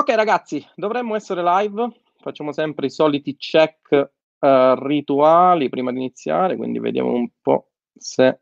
[0.00, 3.90] Ok ragazzi, dovremmo essere live, facciamo sempre i soliti check
[4.38, 8.40] uh, rituali prima di iniziare, quindi vediamo un po' se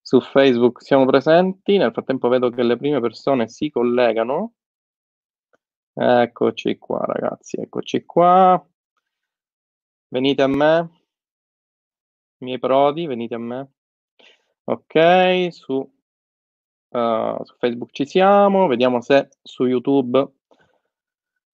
[0.00, 1.76] su Facebook siamo presenti.
[1.76, 4.54] Nel frattempo vedo che le prime persone si collegano.
[5.92, 8.66] Eccoci qua ragazzi, eccoci qua.
[10.08, 10.90] Venite a me,
[12.38, 13.72] miei prodi, venite a me.
[14.64, 20.30] Ok, su, uh, su Facebook ci siamo, vediamo se su YouTube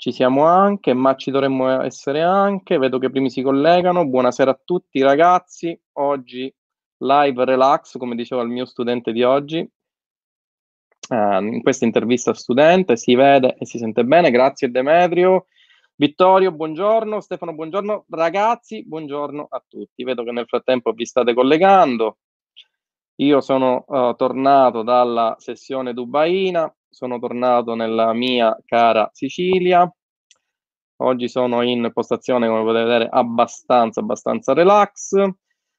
[0.02, 2.76] ci siamo anche, ma ci dovremmo essere anche.
[2.76, 4.04] Vedo che i primi si collegano.
[4.04, 5.80] Buonasera a tutti ragazzi.
[5.92, 6.52] Oggi
[6.96, 9.60] live relax, come diceva il mio studente di oggi.
[11.08, 14.32] Uh, in questa intervista studente si vede e si sente bene.
[14.32, 15.46] Grazie Demetrio.
[15.94, 17.20] Vittorio, buongiorno.
[17.20, 18.06] Stefano, buongiorno.
[18.10, 20.02] Ragazzi, buongiorno a tutti.
[20.02, 22.18] Vedo che nel frattempo vi state collegando.
[23.20, 29.90] Io sono uh, tornato dalla sessione dubaina, sono tornato nella mia cara Sicilia.
[30.96, 35.14] Oggi sono in postazione, come potete vedere, abbastanza, abbastanza relax.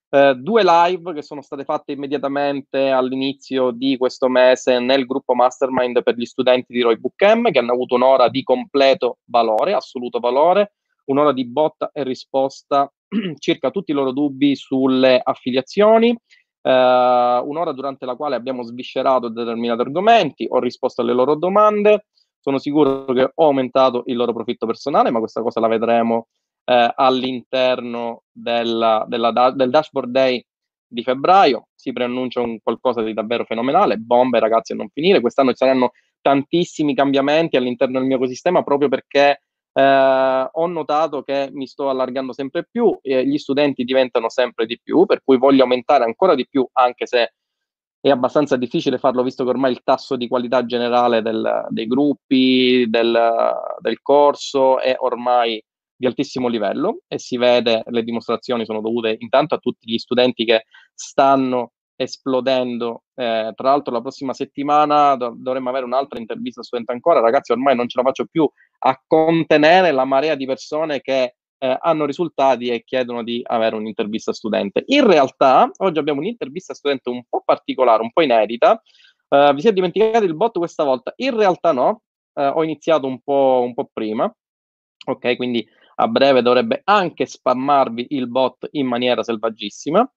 [0.09, 6.03] Eh, due live che sono state fatte immediatamente all'inizio di questo mese nel gruppo Mastermind
[6.03, 10.73] per gli studenti di Roy Book che hanno avuto un'ora di completo valore, assoluto valore,
[11.05, 12.91] un'ora di botta e risposta
[13.37, 16.15] circa tutti i loro dubbi sulle affiliazioni
[16.63, 22.07] eh, un'ora durante la quale abbiamo sviscerato determinati argomenti, ho risposto alle loro domande,
[22.39, 26.27] sono sicuro che ho aumentato il loro profitto personale, ma questa cosa la vedremo
[26.65, 30.45] eh, all'interno della, della del dashboard day
[30.87, 31.67] di febbraio.
[31.75, 35.91] Si preannuncia un qualcosa di davvero fenomenale, bombe ragazzi a non finire, quest'anno ci saranno
[36.21, 39.41] tantissimi cambiamenti all'interno del mio ecosistema proprio perché
[39.73, 44.79] eh, ho notato che mi sto allargando sempre più e gli studenti diventano sempre di
[44.81, 47.33] più, per cui voglio aumentare ancora di più, anche se
[47.99, 52.85] è abbastanza difficile farlo visto che ormai il tasso di qualità generale del, dei gruppi,
[52.89, 55.63] del, del corso è ormai
[55.95, 60.43] di altissimo livello e si vede, le dimostrazioni sono dovute intanto a tutti gli studenti
[60.43, 63.03] che stanno esplodendo.
[63.13, 67.19] Eh, tra l'altro, la prossima settimana dov- dovremmo avere un'altra intervista studente ancora.
[67.19, 68.49] Ragazzi, ormai non ce la faccio più
[68.79, 74.33] a contenere la marea di persone che eh, hanno risultati e chiedono di avere un'intervista
[74.33, 74.83] studente.
[74.87, 78.81] In realtà, oggi abbiamo un'intervista studente un po' particolare, un po' inedita.
[79.29, 81.13] Uh, vi siete dimenticati il bot questa volta?
[81.15, 82.01] In realtà no,
[82.33, 84.31] uh, ho iniziato un po', un po' prima.
[85.05, 90.07] Ok, quindi a breve dovrebbe anche spammarvi il bot in maniera selvaggissima.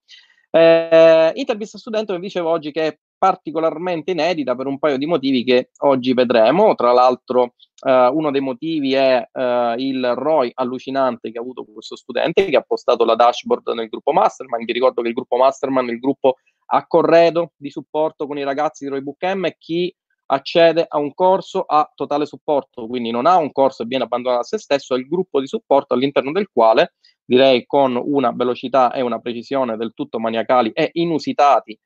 [0.56, 5.44] Eh, intervista studente, come dicevo oggi, che è particolarmente inedita per un paio di motivi
[5.44, 6.74] che oggi vedremo.
[6.74, 7.54] Tra l'altro,
[7.86, 12.56] eh, uno dei motivi è eh, il ROI allucinante che ha avuto questo studente che
[12.56, 14.64] ha postato la dashboard nel gruppo Mastermind.
[14.64, 16.36] Vi ricordo che il gruppo Mastermind è il gruppo
[16.68, 19.48] a corredo di supporto con i ragazzi di ROI Book M.
[19.58, 19.94] Chi
[20.26, 24.40] accede a un corso a totale supporto, quindi non ha un corso e viene abbandonato
[24.40, 26.94] a se stesso, è il gruppo di supporto all'interno del quale
[27.24, 31.78] direi con una velocità e una precisione del tutto maniacali e inusitati.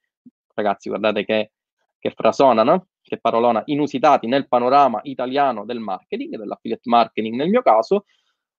[0.55, 1.53] Ragazzi, guardate che,
[1.99, 2.89] che frasona, no?
[3.03, 8.05] Che parolona, inusitati nel panorama italiano del marketing, dell'affiliate marketing nel mio caso,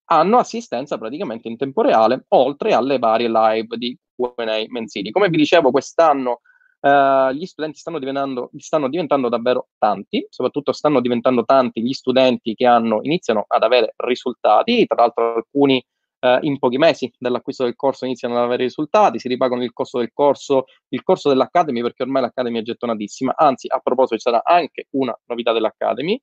[0.05, 5.11] hanno assistenza praticamente in tempo reale, oltre alle varie live di Q&A mensili.
[5.11, 6.41] Come vi dicevo, quest'anno
[6.81, 12.55] Uh, gli studenti stanno diventando, stanno diventando, davvero tanti, soprattutto stanno diventando tanti gli studenti
[12.55, 15.83] che hanno, iniziano ad avere risultati, tra l'altro alcuni
[16.21, 19.99] uh, in pochi mesi dall'acquisto del corso iniziano ad avere risultati, si ripagano il costo
[19.99, 24.41] del corso, il corso dell'Academy perché ormai l'Academy è gettonatissima, anzi a proposito ci sarà
[24.43, 26.19] anche una novità dell'Academy,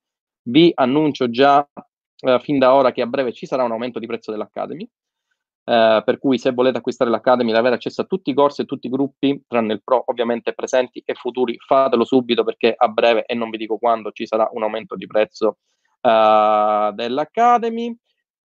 [0.48, 4.06] vi annuncio già uh, fin da ora che a breve ci sarà un aumento di
[4.06, 4.88] prezzo dell'Academy,
[5.68, 8.64] eh, per cui se volete acquistare l'Academy e avere accesso a tuti i corsi e
[8.64, 13.26] tutti i gruppi, tranne il Pro, ovviamente presenti e futuri, fatelo subito perché a breve,
[13.26, 15.58] e non vi dico quando, ci sarà un aumento di prezzo
[16.00, 17.94] uh, dell'Academy.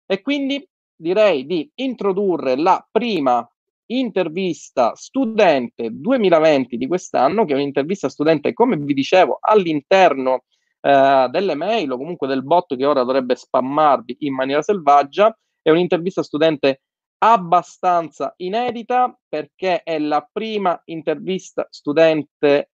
[0.06, 0.66] E quindi
[0.96, 3.46] direi di introdurre la prima
[3.88, 10.44] intervista studente 2020 di quest'anno, che è un'intervista studente, come vi dicevo, all'interno
[10.80, 15.36] uh, delle mail o comunque del bot che ora dovrebbe spammarvi in maniera selvaggia.
[15.60, 16.80] È un'intervista studente
[17.22, 22.70] abbastanza inedita perché è la prima intervista studente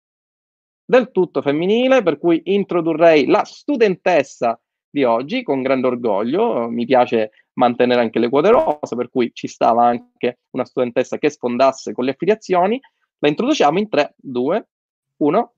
[0.84, 4.58] del tutto femminile, per cui introdurrei la studentessa
[4.88, 6.69] di oggi con grande orgoglio.
[6.69, 11.31] Mi piace mantenere anche le quote rosa, per cui ci stava anche una studentessa che
[11.31, 12.81] sfondasse con le affiliazioni.
[13.19, 14.69] La introduciamo in 3, 2,
[15.16, 15.52] 1.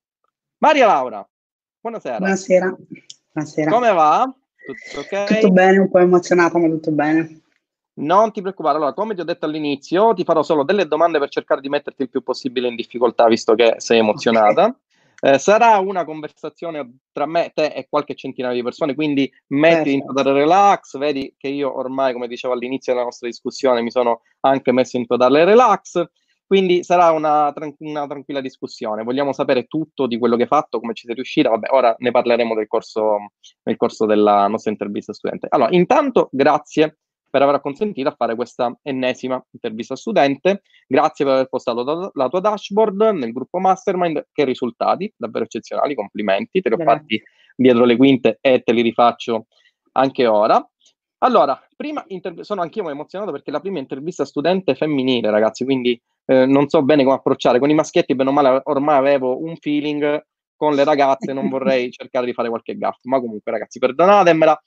[0.59, 1.29] Maria Laura,
[1.81, 2.19] buonasera.
[2.19, 2.77] Buonasera.
[3.33, 3.71] Buonasera.
[3.71, 4.35] Come va?
[4.57, 5.25] Tutto ok?
[5.25, 7.43] Tutto bene, un po' emozionata, ma tutto bene.
[7.99, 11.29] Non ti preoccupare, allora, come ti ho detto all'inizio, ti farò solo delle domande per
[11.29, 14.65] cercare di metterti il più possibile in difficoltà, visto che sei emozionata.
[14.65, 14.77] Okay.
[15.21, 20.07] Eh, sarà una conversazione tra me, te e qualche centinaio di persone, quindi metti in
[20.07, 24.71] totale relax, vedi che io ormai, come dicevo all'inizio della nostra discussione, mi sono anche
[24.71, 26.05] messo in totale relax,
[26.47, 29.03] quindi sarà una, una, tranquilla discussione.
[29.03, 31.51] Vogliamo sapere tutto di quello che hai fatto, come ci sei riuscita.
[31.51, 33.33] Vabbè, ora ne parleremo nel corso,
[33.65, 35.49] nel corso della nostra intervista studente.
[35.51, 36.99] Allora, intanto, grazie
[37.31, 40.63] per aver consentito a fare questa ennesima intervista studente.
[40.87, 44.29] Grazie per aver postato la, tua dashboard nel gruppo Mastermind.
[44.33, 46.61] Che risultati, davvero eccezionali, complimenti.
[46.61, 46.99] Te li ho Grazie.
[46.99, 47.23] fatti
[47.57, 49.47] dietro le quinte e te li rifaccio
[49.93, 50.67] anche ora.
[51.19, 56.01] Allora, prima interv- sono anch'io emozionato perché è la prima intervista studente femminile, ragazzi, quindi
[56.27, 57.59] eh, non so bene come approcciare.
[57.59, 60.25] Con i maschietti, bene o male, ormai avevo un feeling,
[60.57, 64.61] con le ragazze non vorrei cercare di fare qualche gaff, ma comunque ragazzi, perdonatemela.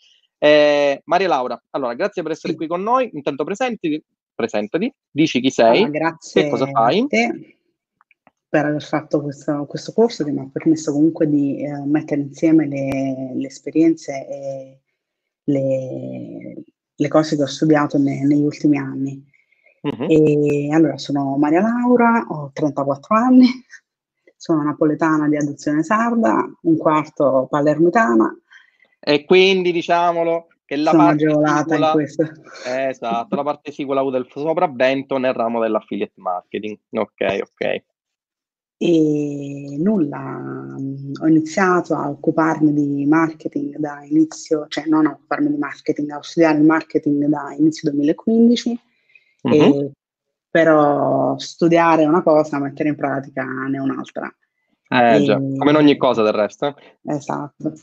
[0.43, 2.57] Eh, Maria Laura, allora, grazie per essere sì.
[2.57, 3.11] qui con noi.
[3.13, 4.03] Intanto presenti,
[4.33, 7.05] presentati, dici chi sei, ah, grazie che cosa fai.
[8.49, 12.65] per aver fatto questo, questo, corso che mi ha permesso comunque di eh, mettere insieme
[12.65, 14.79] le, le esperienze e
[15.43, 16.63] le,
[16.95, 19.23] le, cose che ho studiato ne, negli ultimi anni.
[19.81, 20.07] Uh-huh.
[20.09, 23.45] E allora sono Maria Laura, ho 34 anni,
[24.35, 28.35] sono napoletana di adozione sarda, un quarto palermitana
[29.03, 32.31] e quindi diciamolo che la Sono parte agevolata in questo.
[32.65, 36.77] esatto, la parte sicula ha avuto il sopravvento nel ramo dell'affiliate marketing.
[36.91, 37.83] Ok, ok.
[38.77, 40.75] E nulla,
[41.21, 46.23] ho iniziato a occuparmi di marketing da inizio, cioè non a occuparmi di marketing, a
[46.23, 48.79] studiare il marketing da inizio 2015,
[49.49, 49.61] mm-hmm.
[49.61, 49.91] e,
[50.49, 54.33] però studiare una cosa, mettere in pratica ne un'altra.
[54.87, 56.67] Eh e, già, come in ogni cosa del resto.
[56.67, 56.75] Eh?
[57.13, 57.73] Esatto.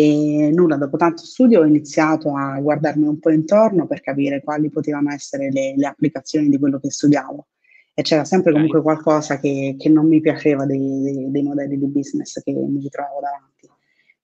[0.00, 4.70] E nulla, dopo tanto studio ho iniziato a guardarmi un po' intorno per capire quali
[4.70, 7.48] potevano essere le, le applicazioni di quello che studiavo.
[7.92, 11.86] E c'era sempre comunque qualcosa che, che non mi piaceva dei, dei, dei, modelli di
[11.86, 13.68] business che mi ritrovavo davanti,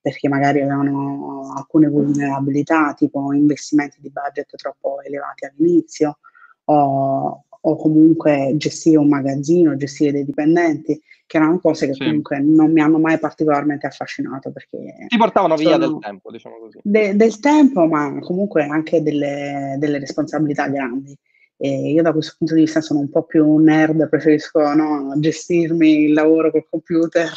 [0.01, 6.21] perché magari avevano alcune vulnerabilità, tipo investimenti di budget troppo elevati all'inizio,
[6.65, 12.05] o, o comunque gestire un magazzino, gestire dei dipendenti, che erano cose che sì.
[12.05, 15.07] comunque non mi hanno mai particolarmente affascinato perché...
[15.09, 16.79] Ti portavano via del tempo, diciamo così.
[16.83, 21.17] De, del tempo, ma comunque anche delle, delle responsabilità grandi.
[21.59, 25.15] E io da questo punto di vista sono un po' più un nerd, preferisco no,
[25.19, 27.31] gestirmi il lavoro col computer.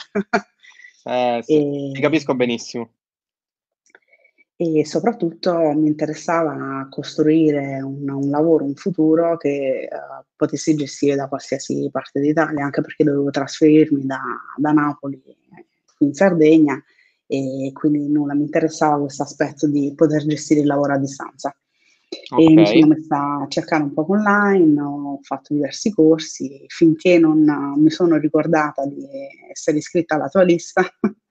[1.06, 1.92] eh, sì, e...
[1.94, 2.92] Ti capisco benissimo
[4.62, 11.30] e soprattutto mi interessava costruire un, un lavoro, un futuro che uh, potessi gestire da
[11.30, 14.20] qualsiasi parte d'Italia, anche perché dovevo trasferirmi da,
[14.58, 15.24] da Napoli
[16.00, 16.78] in Sardegna
[17.26, 21.56] e quindi nulla, mi interessava questo aspetto di poter gestire il lavoro a distanza.
[22.30, 22.46] Okay.
[22.46, 27.46] E mi sono messa a cercare un po' online, ho fatto diversi corsi finché non
[27.78, 29.08] mi sono ricordata di
[29.50, 30.84] essere iscritta alla tua lista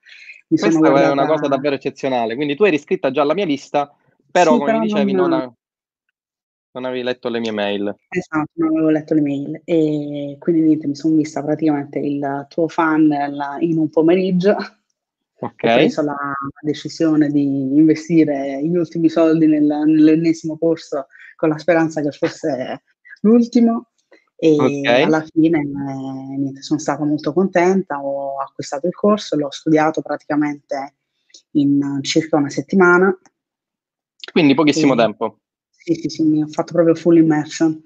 [0.48, 1.08] Mi Questa guardata...
[1.08, 2.34] è una cosa davvero eccezionale.
[2.34, 3.94] Quindi tu eri iscritta già alla mia lista,
[4.30, 5.30] però sì, come però dicevi non...
[5.30, 5.54] Non,
[6.72, 6.84] non...
[6.84, 7.94] avevi letto le mie mail.
[8.08, 9.60] Esatto, non avevo letto le mail.
[9.64, 13.10] E quindi niente, mi sono vista praticamente il tuo fan
[13.60, 14.56] in un pomeriggio.
[15.40, 15.72] Okay.
[15.72, 16.16] Ho preso la
[16.62, 21.06] decisione di investire gli ultimi soldi nel, nell'ennesimo corso
[21.36, 22.82] con la speranza che fosse
[23.20, 23.87] l'ultimo
[24.40, 25.02] e okay.
[25.02, 30.94] alla fine eh, niente, sono stata molto contenta, ho acquistato il corso, l'ho studiato praticamente
[31.52, 33.18] in circa una settimana.
[34.30, 35.40] Quindi pochissimo e, tempo.
[35.68, 37.82] Sì, sì, sì, mi ho fatto proprio full immersion.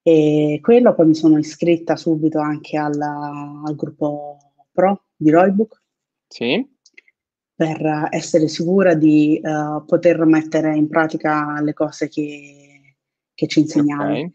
[0.00, 5.82] E quello poi mi sono iscritta subito anche alla, al gruppo pro di Roybook.
[6.28, 6.64] Sì.
[7.52, 12.96] Per essere sicura di uh, poter mettere in pratica le cose che,
[13.34, 14.12] che ci insegnavi.
[14.12, 14.32] Okay.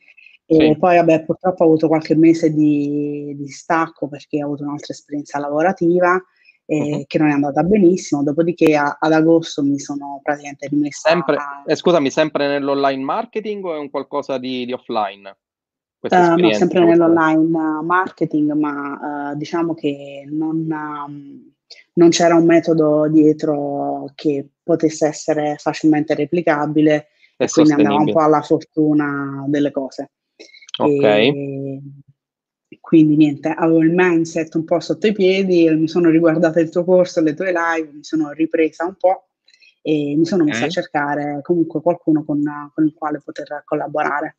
[0.54, 0.78] E sì.
[0.78, 5.40] poi, vabbè, purtroppo ho avuto qualche mese di, di stacco perché ho avuto un'altra esperienza
[5.40, 6.22] lavorativa
[6.66, 7.04] eh, uh-huh.
[7.08, 8.22] che non è andata benissimo.
[8.22, 11.08] Dopodiché a, ad agosto mi sono praticamente rimessa.
[11.08, 15.38] Sempre, eh, scusami, sempre nell'online marketing o è un qualcosa di, di offline?
[16.02, 21.54] Uh, no, sempre nell'online marketing, ma uh, diciamo che non, um,
[21.94, 28.12] non, c'era un metodo dietro che potesse essere facilmente replicabile e, e quindi andava un
[28.12, 30.10] po' alla fortuna delle cose.
[30.78, 31.04] Ok.
[31.04, 36.70] E quindi niente, avevo il mindset un po' sotto i piedi, mi sono riguardata il
[36.70, 39.28] tuo corso, le tue live, mi sono ripresa un po'
[39.82, 40.70] e mi sono messa okay.
[40.70, 42.42] a cercare comunque qualcuno con,
[42.74, 44.38] con, il quale poter collaborare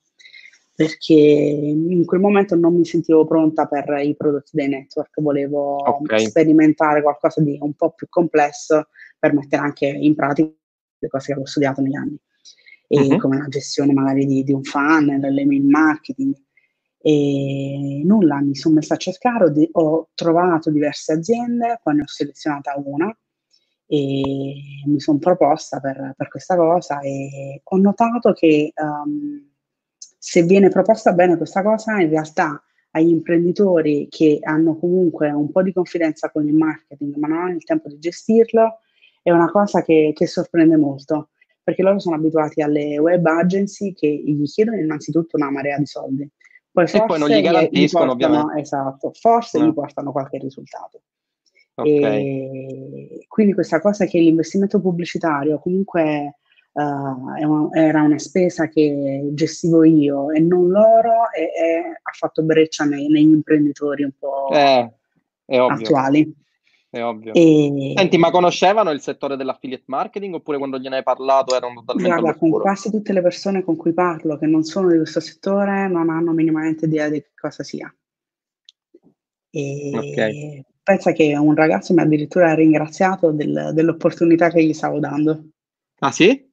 [0.74, 6.26] perché in quel momento non mi sentivo pronta per i prodotti dei network, volevo okay.
[6.26, 10.50] sperimentare qualcosa di un po' più complesso per mettere anche in pratica
[10.98, 12.18] le cose che avevo studiato negli anni
[12.96, 13.18] uh-huh.
[13.18, 16.34] come la gestione magari di, di un funnel, l'email marketing.
[17.04, 22.06] E nulla, mi sono messa a cercare, ho, ho trovato diverse aziende, poi ne ho
[22.06, 23.14] selezionata una
[23.86, 24.54] e
[24.86, 29.50] mi sono proposta per, per, questa cosa e ho notato che um,
[30.18, 35.62] se viene proposta bene questa cosa, in realtà agli imprenditori che hanno comunque un po'
[35.62, 38.78] di confidenza con il marketing, ma non hanno il tempo di gestirlo,
[39.20, 41.30] è una cosa che, che sorprende molto,
[41.62, 46.28] perché loro sono abituati alle web agency che gli chiedono innanzitutto una marea di soldi.
[46.70, 49.66] Poi e poi non gli garantiscono, gli portano, Esatto, forse no.
[49.66, 51.02] gli portano qualche risultato.
[51.74, 53.24] Okay.
[53.28, 56.36] quindi questa cosa che l'investimento pubblicitario comunque
[56.70, 62.84] uh, era una spesa che gestivo io e non loro e, e ha fatto breccia
[62.84, 64.92] nei, negli imprenditori un po' eh,
[65.46, 66.40] attuali.
[66.92, 67.32] È ovvio.
[67.32, 67.94] E...
[67.96, 72.38] Senti, ma conoscevano il settore dell'affiliate marketing oppure quando gliene hai parlato erano totalmente Guarda,
[72.38, 76.10] con quasi tutte le persone con cui parlo che non sono di questo settore non
[76.10, 77.90] hanno minimamente idea di che cosa sia.
[79.48, 80.64] E okay.
[80.82, 85.46] pensa che un ragazzo mi ha addirittura ringraziato del, dell'opportunità che gli stavo dando.
[86.00, 86.46] Ah sì?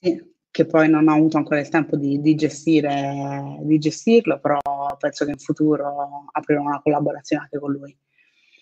[0.00, 4.58] Sì, che poi non ho avuto ancora il tempo di, di, gestire, di gestirlo, però
[4.98, 7.94] penso che in futuro aprirò una collaborazione anche con lui.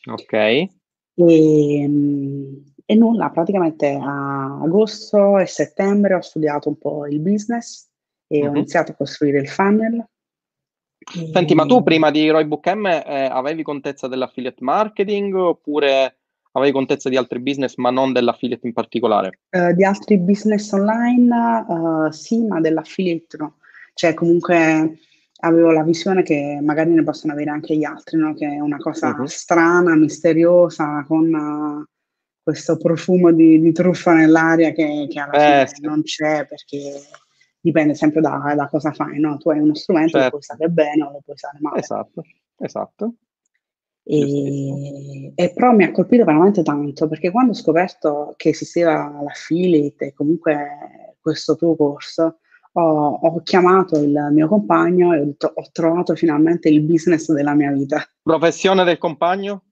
[0.07, 0.79] Ok.
[1.15, 7.89] E, ehm, e nulla, praticamente a agosto e settembre ho studiato un po' il business
[8.27, 10.05] e ho iniziato a costruire il funnel.
[11.33, 16.19] Senti, ma tu prima di Roy Book M eh, avevi contezza dell'affiliate marketing oppure
[16.53, 19.41] avevi contezza di altri business ma non dell'affiliate in particolare?
[19.51, 23.57] Uh, di altri business online uh, sì, ma dell'affiliate no.
[23.95, 24.99] Cioè comunque
[25.41, 28.35] avevo la visione che magari ne possono avere anche gli altri, no?
[28.35, 29.27] che è una cosa uh-huh.
[29.27, 31.85] strana, misteriosa, con uh,
[32.43, 35.81] questo profumo di, di, truffa nell'aria che, che alla eh, fine sì.
[35.83, 37.01] non c'è perché
[37.61, 39.37] dipende sempre da, da cosa fai, no?
[39.37, 40.25] Tu hai uno strumento, certo.
[40.25, 41.81] lo puoi usare bene o lo puoi usare male.
[41.81, 42.23] Esatto,
[42.59, 43.15] esatto.
[44.03, 50.07] E, e, però mi ha colpito veramente tanto perché quando ho scoperto che esisteva l'affiliate
[50.07, 52.39] e comunque questo tuo corso,
[52.73, 57.55] ho, ho, chiamato il mio compagno e ho detto ho trovato finalmente il business della
[57.55, 58.03] mia vita.
[58.23, 59.65] Professione del compagno?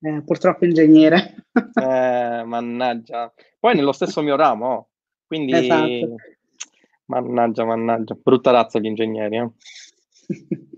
[0.00, 1.46] Eh, purtroppo ingegnere.
[1.52, 3.32] eh, mannaggia.
[3.58, 4.90] Poi nello stesso mio ramo,
[5.26, 5.52] quindi...
[5.52, 6.14] Esatto.
[7.06, 8.16] Mannaggia, mannaggia.
[8.20, 9.36] Brutta razza gli ingegneri.
[9.36, 9.50] Eh.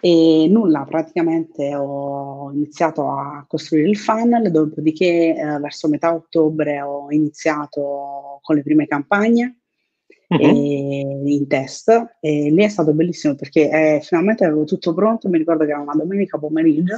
[0.00, 7.10] E nulla, praticamente ho iniziato a costruire il funnel, dopodiché eh, verso metà ottobre ho
[7.10, 9.62] iniziato con le prime campagne
[10.28, 11.26] uh-huh.
[11.26, 15.64] in test e lì è stato bellissimo perché eh, finalmente avevo tutto pronto, mi ricordo
[15.64, 16.96] che era una domenica pomeriggio,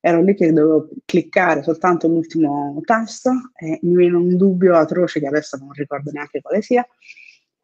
[0.00, 5.26] ero lì che dovevo cliccare soltanto l'ultimo tasto e mi viene un dubbio atroce che
[5.26, 6.86] adesso non ricordo neanche quale sia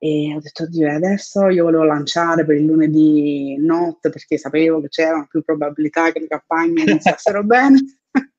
[0.04, 4.88] e ho detto, oddio, adesso io volevo lanciare per il lunedì notte perché sapevo che
[4.88, 7.78] c'erano più probabilità che le campagne iniziassero bene.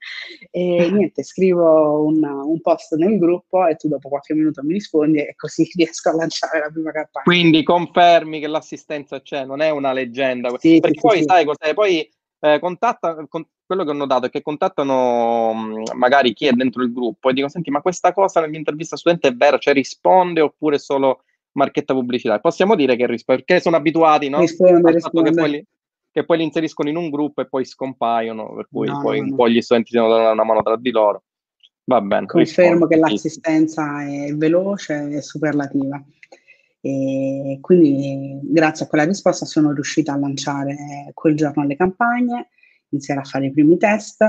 [0.52, 5.20] e niente, scrivo un, un, post nel gruppo e tu dopo qualche minuto mi rispondi
[5.20, 7.26] e così riesco a lanciare la prima campagna.
[7.26, 10.50] Quindi confermi che l'assistenza c'è, non è una leggenda.
[10.58, 11.74] Sì, perché sì, poi sì, sai cos'è?
[11.74, 16.52] Poi eh, contatta, con, quello che ho notato è che contattano mh, magari chi è
[16.52, 20.42] dentro il gruppo e dicono, senti, ma questa cosa nell'intervista studente è vera, cioè risponde
[20.42, 22.40] oppure solo marchetta pubblicità.
[22.40, 24.40] Possiamo dire che risponde, perché sono abituati no?
[24.40, 25.30] risponde, risponde.
[25.30, 25.66] Che, poi li,
[26.16, 29.26] che, poi li, inseriscono in un gruppo e poi scompaiono, per cui no, poi no,
[29.26, 31.24] un po' gli studenti si devono dare una mano tra di loro.
[31.84, 32.26] Va bene.
[32.26, 36.02] Confermo che l'assistenza è veloce e superlativa.
[36.80, 42.48] E quindi grazie a quella risposta sono riuscita a lanciare quel giorno le campagne,
[42.90, 44.22] iniziare a fare i primi test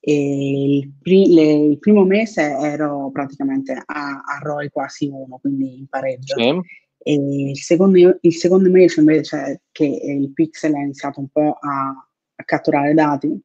[0.00, 5.78] e il, pri- le, il, primo mese ero praticamente a, a ROI quasi uno, quindi
[5.78, 6.38] in pareggio.
[6.38, 6.60] Sì.
[7.02, 11.88] E il secondo, il secondo mese invece che il Pixel ha iniziato un po' a,
[11.88, 13.40] a catturare dati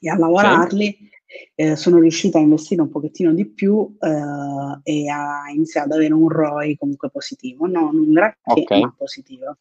[0.00, 1.10] e a lavorarli, sì.
[1.54, 6.12] eh, sono riuscita a investire un pochettino di più eh, e a iniziare ad avere
[6.12, 8.80] un ROI comunque positivo, non un granché okay.
[8.80, 9.56] ma positivo.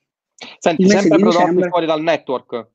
[0.59, 1.69] Senti, sempre prodotti dicembre...
[1.69, 2.67] fuori dal network?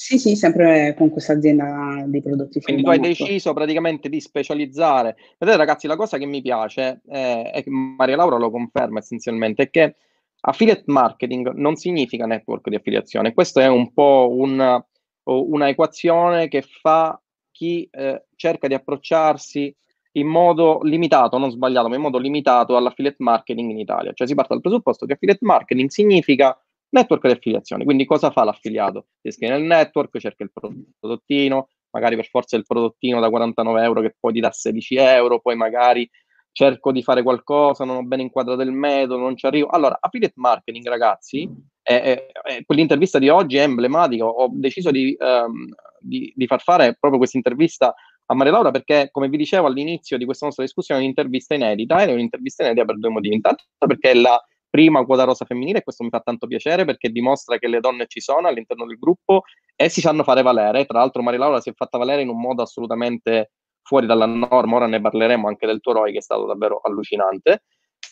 [0.00, 2.60] Sì, sì, sempre con questa azienda di prodotti.
[2.60, 5.16] Quindi tu hai deciso praticamente di specializzare.
[5.36, 9.70] Vedete ragazzi, la cosa che mi piace, eh, e Maria Laura lo conferma essenzialmente, è
[9.70, 9.96] che
[10.42, 13.34] affiliate marketing non significa network di affiliazione.
[13.34, 14.80] Questa è un po' una,
[15.24, 19.74] una equazione che fa chi eh, cerca di approcciarsi
[20.12, 24.12] in modo limitato, non sbagliato, ma in modo limitato all'affiliate marketing in Italia.
[24.14, 26.56] Cioè si parte dal presupposto che affiliate marketing significa
[26.90, 29.08] Network di affiliazione, quindi cosa fa l'affiliato?
[29.20, 30.50] Si iscrive nel network, cerca il
[30.98, 35.40] prodottino, magari per forza il prodottino da 49 euro che poi ti dà 16 euro,
[35.40, 36.08] poi magari
[36.52, 39.68] cerco di fare qualcosa, non ho ben inquadrato il metodo, non ci arrivo.
[39.68, 41.48] Allora, affiliate marketing, ragazzi,
[41.82, 45.68] eh, eh, quell'intervista di oggi è emblematica, ho deciso di, um,
[46.00, 47.94] di, di far fare proprio questa intervista
[48.30, 52.02] a Maria Laura perché, come vi dicevo all'inizio di questa nostra discussione, è un'intervista inedita
[52.02, 53.34] ed è un'intervista inedita per due motivi.
[53.36, 57.10] Intanto perché è la prima quota rosa femminile e questo mi fa tanto piacere perché
[57.10, 59.42] dimostra che le donne ci sono all'interno del gruppo
[59.74, 60.84] e si sanno fare valere.
[60.84, 64.76] Tra l'altro Maria Laura si è fatta valere in un modo assolutamente fuori dalla norma,
[64.76, 67.62] ora ne parleremo anche del tuo ROI che è stato davvero allucinante.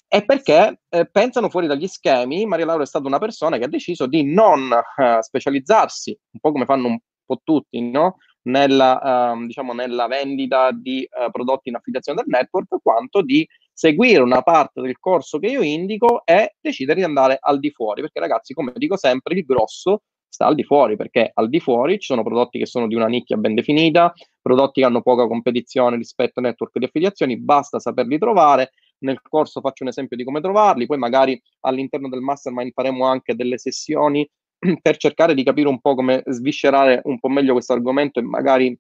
[0.08, 3.68] E perché eh, pensano fuori dagli schemi, Maria Laura è stata una persona che ha
[3.68, 8.16] deciso di non eh, specializzarsi, un po' come fanno un po' tutti, no?
[8.46, 13.46] nella, uh, diciamo, nella vendita di uh, prodotti in affiliazione del network, quanto di
[13.76, 18.00] seguire una parte del corso che io indico e decidere di andare al di fuori,
[18.00, 21.99] perché ragazzi, come dico sempre, il grosso sta al di fuori, perché al di fuori
[21.99, 25.99] ci sono prodotti che sono di una nicchia ben definita, prodotti che hanno poca competizione
[25.99, 28.71] rispetto ai network di affiliazioni, basta saperli trovare.
[29.00, 33.35] Nel corso faccio un esempio di come trovarli, poi magari all'interno del mastermind faremo anche
[33.35, 34.26] delle sessioni
[34.80, 38.78] per cercare di capire un po' come sviscerare un po' meglio questo argomento e magari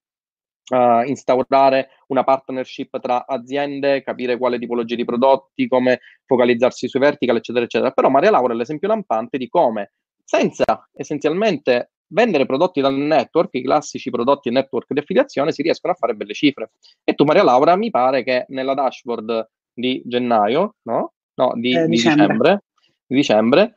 [0.70, 7.36] uh, instaurare una partnership tra aziende, capire quale tipologia di prodotti, come focalizzarsi sui vertical,
[7.36, 7.90] eccetera, eccetera.
[7.90, 9.92] Però Maria Laura è l'esempio lampante di come,
[10.24, 15.96] senza essenzialmente vendere prodotti dal network, i classici prodotti network di affiliazione, si riescono a
[15.96, 16.70] fare belle cifre.
[17.02, 21.12] E tu, Maria Laura, mi pare che nella dashboard di gennaio, no?
[21.34, 22.22] No, di, eh, di dicembre.
[22.26, 22.64] dicembre,
[23.06, 23.74] di dicembre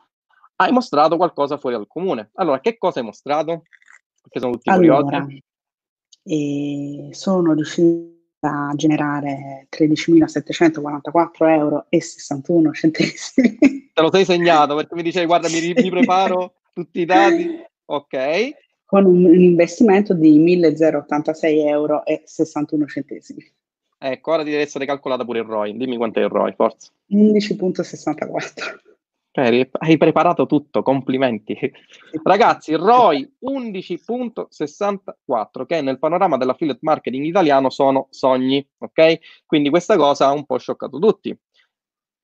[0.62, 2.32] hai mostrato qualcosa fuori dal comune.
[2.36, 3.64] Allora, che cosa hai mostrato?
[4.22, 5.44] Perché sono tutti allora, curiosi.
[6.24, 13.58] Eh, sono riuscita a generare 13.744 euro e 61 centesimi.
[13.94, 18.50] Te lo sei segnato perché mi dicevi guarda mi, mi preparo tutti i dati, ok.
[18.86, 23.46] Con un, un investimento di 1.086 euro e 61 centesimi.
[24.02, 25.76] Ecco, ora ti deve essere calcolata pure il ROI.
[25.76, 26.90] Dimmi quanto è il ROI, forza.
[27.12, 28.89] 11.64.
[29.48, 31.56] Hai preparato tutto, complimenti.
[32.24, 39.20] Ragazzi, ROI 11.64, che nel panorama dell'affiliate marketing italiano sono sogni, ok?
[39.46, 41.38] Quindi questa cosa ha un po' scioccato tutti.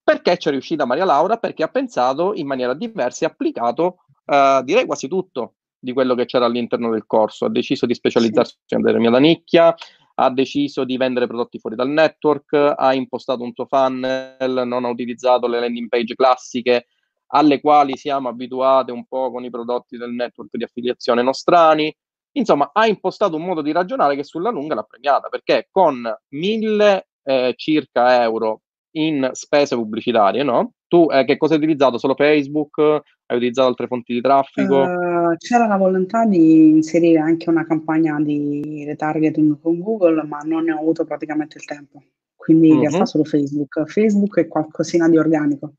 [0.03, 1.37] Perché c'è riuscita Maria Laura?
[1.37, 6.25] Perché ha pensato in maniera diversa e applicato, uh, direi quasi tutto di quello che
[6.25, 7.45] c'era all'interno del corso.
[7.45, 9.73] Ha deciso di specializzarsi in una determinata nicchia,
[10.15, 14.89] ha deciso di vendere prodotti fuori dal network, ha impostato un suo funnel, non ha
[14.89, 16.87] utilizzato le landing page classiche
[17.27, 21.93] alle quali siamo abituati un po' con i prodotti del network di affiliazione nostrani.
[22.33, 27.07] Insomma, ha impostato un modo di ragionare che sulla lunga l'ha premiata, perché con mille
[27.23, 28.61] eh, circa euro
[28.95, 30.73] in spese pubblicitarie, no?
[30.87, 31.97] Tu eh, che cosa hai utilizzato?
[31.97, 32.77] Solo Facebook?
[32.79, 34.81] Hai utilizzato altre fonti di traffico?
[34.81, 40.65] Uh, c'era la volontà di inserire anche una campagna di retargeting con Google, ma non
[40.65, 42.03] ne ho avuto praticamente il tempo.
[42.35, 42.81] Quindi in uh-huh.
[42.81, 43.85] realtà solo Facebook.
[43.85, 45.73] Facebook è qualcosina di organico.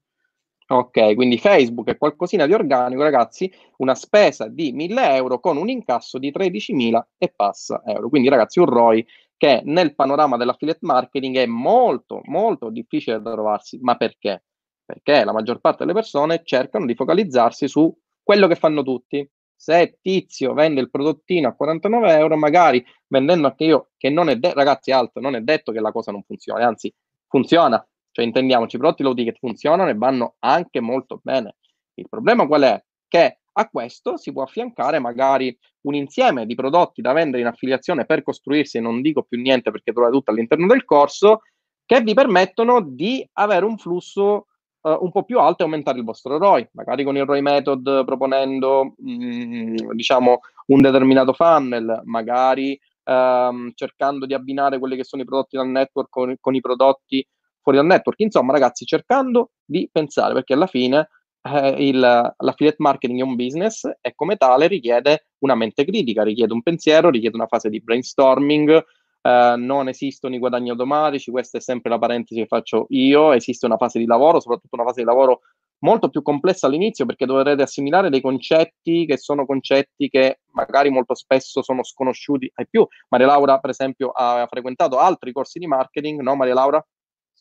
[0.69, 5.69] Ok, quindi Facebook è qualcosina di organico, ragazzi, una spesa di 1000 euro con un
[5.69, 8.09] incasso di 13.000 e passa euro.
[8.09, 13.79] Quindi, ragazzi, un ROI che nel panorama dell'affiliate marketing è molto, molto difficile da trovarsi.
[13.81, 14.43] Ma perché?
[14.85, 19.29] Perché la maggior parte delle persone cercano di focalizzarsi su quello che fanno tutti.
[19.55, 24.37] Se Tizio vende il prodottino a 49 euro, magari vendendo anche io, che non è,
[24.37, 26.93] de- ragazzi, alto, non è detto che la cosa non funzioni, anzi,
[27.29, 27.85] funziona,
[28.17, 31.57] cioè intendiamoci, i prodotti low ticket funzionano e vanno anche molto bene.
[31.97, 32.83] Il problema qual è?
[33.07, 38.07] Che a questo si può affiancare magari un insieme di prodotti da vendere in affiliazione
[38.07, 41.43] per costruirsi, e non dico più niente perché trovate tutto all'interno del corso,
[41.85, 44.47] che vi permettono di avere un flusso
[44.81, 48.07] uh, un po' più alto e aumentare il vostro ROI, magari con il ROI method
[48.07, 55.21] proponendo mh, mm, diciamo un determinato funnel, magari um, cercando di abbinare quelli che sono
[55.21, 57.23] i prodotti dal network con, con i prodotti
[57.67, 58.21] fuori dal network.
[58.21, 61.09] Insomma, ragazzi, cercando di pensare, perché alla fine
[61.43, 66.53] eh, il, l'affiliate marketing è un business e come tale richiede una mente critica, richiede
[66.53, 68.85] un pensiero, richiede una fase di brainstorming.
[69.21, 73.67] Eh, non esistono i guadagni automatici, questa è sempre la parentesi che faccio io, esiste
[73.67, 75.41] una fase di lavoro, soprattutto una fase di lavoro
[75.79, 81.15] molto più complessa all'inizio perché dovrete assimilare dei concetti che sono concetti che magari molto
[81.15, 82.87] spesso sono sconosciuti ai più.
[83.09, 86.87] Maria Laura, per esempio, ha frequentato altri corsi di marketing, no Maria Laura?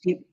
[0.05, 0.23] Sì.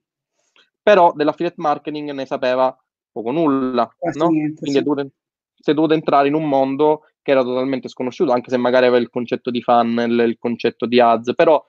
[0.83, 2.77] Però dell'affiliate marketing ne sapeva
[3.11, 4.29] poco nulla, no?
[4.29, 4.83] Niente, Quindi sì.
[4.83, 5.11] dovuto,
[5.55, 9.01] si è dovuto entrare in un mondo che era totalmente sconosciuto, anche se magari aveva
[9.01, 11.65] il concetto di funnel, il concetto di ads, però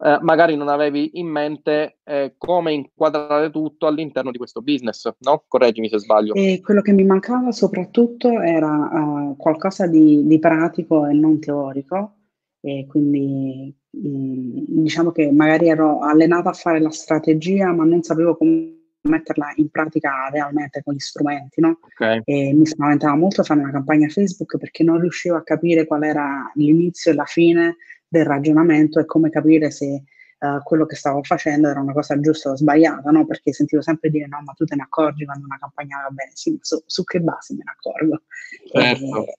[0.00, 5.42] eh, magari non avevi in mente eh, come inquadrare tutto all'interno di questo business, no?
[5.48, 6.34] Correggimi se sbaglio.
[6.34, 12.12] E quello che mi mancava soprattutto era uh, qualcosa di, di, pratico e non teorico,
[12.60, 18.02] e quindi mh, mm, diciamo che magari ero allenata a fare la strategia, ma non
[18.02, 21.78] sapevo come metterla in pratica realmente con gli strumenti, no?
[21.94, 22.20] Okay.
[22.24, 26.50] E mi spaventava molto fare una campagna Facebook perché non riuscivo a capire qual era
[26.54, 30.02] l'inizio e la fine del ragionamento e come capire se
[30.38, 33.26] uh, quello che stavo facendo era una cosa giusta o sbagliata, no?
[33.26, 36.30] Perché sentivo sempre dire no, ma tu te ne accorgi quando una campagna va bene,
[36.34, 38.22] sì, ma su, su che base me ne accorgo?
[38.70, 39.26] Certo.
[39.26, 39.38] E,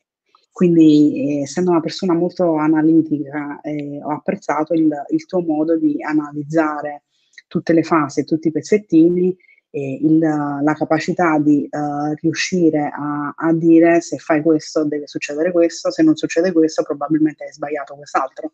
[0.51, 6.03] quindi, eh, essendo una persona molto analitica, eh, ho apprezzato il, il, tuo modo di
[6.03, 7.03] analizzare
[7.47, 9.35] tutte le fasi, tutti i pezzettini
[9.71, 15.51] e il, la capacità di uh, riuscire a, a, dire se fai questo deve succedere
[15.51, 18.53] questo, se non succede questo probabilmente hai sbagliato quest'altro.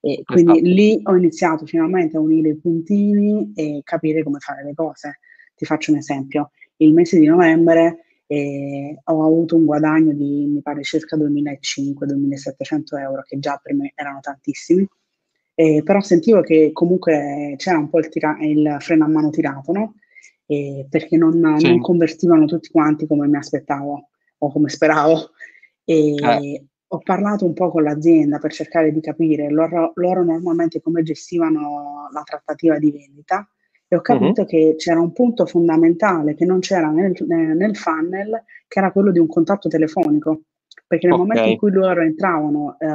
[0.00, 0.68] E quindi esatto.
[0.68, 5.18] lì ho iniziato finalmente a unire i puntini e capire come fare le cose.
[5.56, 6.50] Ti faccio un esempio.
[6.76, 13.22] Il mese di novembre eh, ho avuto un guadagno di, mi pare, circa 2.500-2.700 euro,
[13.22, 14.86] che già per me erano tantissimi.
[15.54, 19.72] Eh, però sentivo che comunque c'era un po' il, tira- il freno a mano tirato,
[19.72, 19.94] no?
[20.46, 21.66] Eh, perché non, sì.
[21.66, 24.08] non, convertivano tutti quanti come mi aspettavo
[24.38, 25.30] o come speravo.
[25.84, 26.64] E eh.
[26.88, 32.08] ho parlato un po' con l'azienda per cercare di capire loro, loro normalmente come gestivano
[32.12, 33.48] la trattativa di vendita
[33.88, 34.46] e ho capito uh-huh.
[34.46, 39.18] che c'era un punto fondamentale che non c'era nel, nel, funnel, che era quello di
[39.18, 40.42] un contatto telefonico.
[40.86, 41.26] Perché nel okay.
[41.26, 42.86] momento in cui loro entravano eh,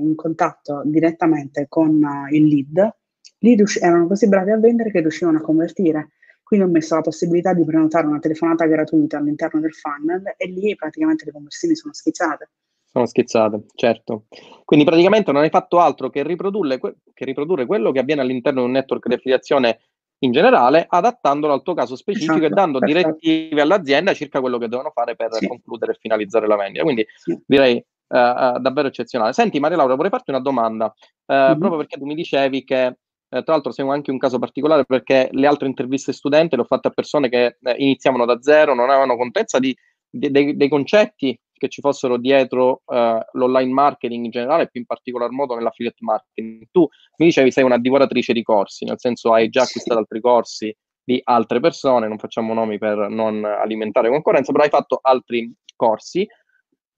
[0.00, 2.94] in contatto direttamente con uh, il lead,
[3.38, 6.10] lì riusci- erano così bravi a vendere che riuscivano a convertire.
[6.42, 10.74] Quindi ho messo la possibilità di prenotare una telefonata gratuita all'interno del funnel e lì
[10.76, 12.50] praticamente le conversioni sono schizzate.
[12.84, 14.26] Sono schizzate, certo.
[14.64, 18.60] Quindi praticamente non hai fatto altro che riprodurre, que- che riprodurre quello che avviene all'interno
[18.60, 19.78] di un network di affiliazione
[20.22, 23.16] in generale, adattandolo al tuo caso specifico esatto, e dando perfetto.
[23.18, 25.46] direttive all'azienda circa quello che devono fare per sì.
[25.46, 26.84] concludere e finalizzare la vendita.
[26.84, 27.40] Quindi sì.
[27.44, 27.74] direi
[28.08, 29.32] uh, uh, davvero eccezionale.
[29.32, 30.86] Senti Maria Laura, vorrei farti una domanda,
[31.26, 31.58] uh, mm-hmm.
[31.58, 32.96] proprio perché tu mi dicevi che
[33.32, 36.88] tra l'altro seguo anche un caso particolare perché le altre interviste studenti le ho fatte
[36.88, 39.74] a persone che iniziavano da zero, non avevano contezza di,
[40.12, 44.86] di, dei, dei concetti che ci fossero dietro uh, l'online marketing in generale, più in
[44.86, 46.64] particolar modo nell'affiliate marketing.
[46.70, 46.86] Tu
[47.18, 51.20] mi dicevi sei una divoratrice di corsi, nel senso hai già acquistato altri corsi di
[51.22, 56.26] altre persone, non facciamo nomi per non alimentare concorrenza, però hai fatto altri corsi,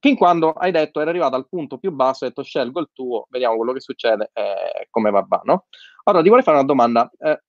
[0.00, 3.26] fin quando hai detto, eri arrivato al punto più basso, hai detto scelgo il tuo,
[3.30, 5.66] vediamo quello che succede e come va, va no?
[6.04, 7.42] Allora ti vorrei fare una domanda, eh,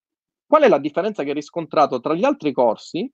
[0.46, 3.10] qual è la differenza che hai riscontrato tra gli altri corsi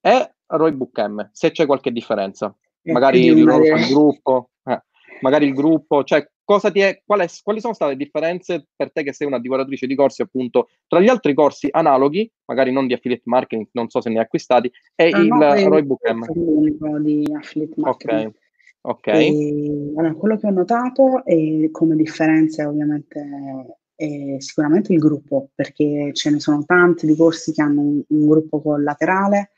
[0.00, 2.54] e Roybook M, se c'è qualche differenza?
[2.92, 4.82] magari il, il gruppo, eh,
[5.20, 8.92] magari il gruppo, cioè cosa ti è, qual è, quali sono state le differenze per
[8.92, 12.86] te che sei una divoratrice di corsi appunto tra gli altri corsi analoghi, magari non
[12.86, 16.24] di affiliate marketing, non so se ne hai acquistati, e no, il no, Roy Book'em?
[16.34, 18.26] l'unico di affiliate marketing.
[18.26, 18.42] Ok.
[18.86, 19.34] Okay.
[19.34, 26.10] E, allora, quello che ho notato è come differenza ovviamente è sicuramente il gruppo, perché
[26.12, 29.52] ce ne sono tanti di corsi che hanno un, un gruppo collaterale